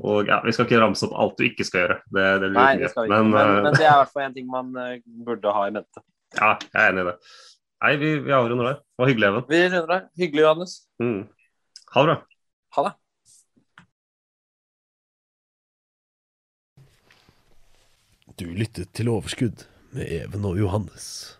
Og 0.00 0.28
ja, 0.30 0.38
Vi 0.44 0.52
skal 0.56 0.64
ikke 0.64 0.80
ramse 0.80 1.04
opp 1.06 1.16
alt 1.20 1.36
du 1.36 1.44
ikke 1.44 1.66
skal 1.66 1.84
gjøre. 1.84 1.98
Det, 2.08 2.26
det 2.42 2.50
Nei, 2.54 2.70
det 2.80 2.88
skal 2.92 3.04
vi 3.04 3.10
ikke. 3.10 3.20
Men, 3.20 3.34
men, 3.34 3.64
men, 3.66 3.76
det 3.76 3.84
er 3.84 3.92
i 3.92 3.98
hvert 4.00 4.14
fall 4.14 4.26
en 4.26 4.36
ting 4.36 4.48
man 4.50 4.72
uh, 4.76 4.96
burde 5.26 5.54
ha 5.56 5.66
i 5.68 5.76
mente. 5.76 6.04
Ja, 6.38 6.54
jeg 6.62 6.78
er 6.78 6.92
enig 6.92 7.02
i 7.02 7.08
det. 7.08 7.16
Nei, 7.82 7.92
vi, 7.98 8.08
vi 8.22 8.32
avrunder 8.36 8.68
der. 8.68 8.76
Det 8.78 9.02
var 9.02 9.08
hyggelig, 9.10 9.28
Even. 9.28 9.44
Vi 9.50 9.60
runder 9.66 9.88
der. 9.90 10.02
Hyggelig, 10.20 10.42
Johannes. 10.44 10.74
Mm. 11.02 11.22
Ha 11.90 12.04
det 12.04 12.12
bra. 12.12 12.18
Ha 12.76 12.84
det. 12.86 12.92
Du 18.38 18.46
lyttet 18.54 18.94
til 18.94 19.10
Overskudd 19.10 19.66
med 19.92 20.06
Even 20.06 20.46
og 20.46 20.56
Johannes. 20.60 21.39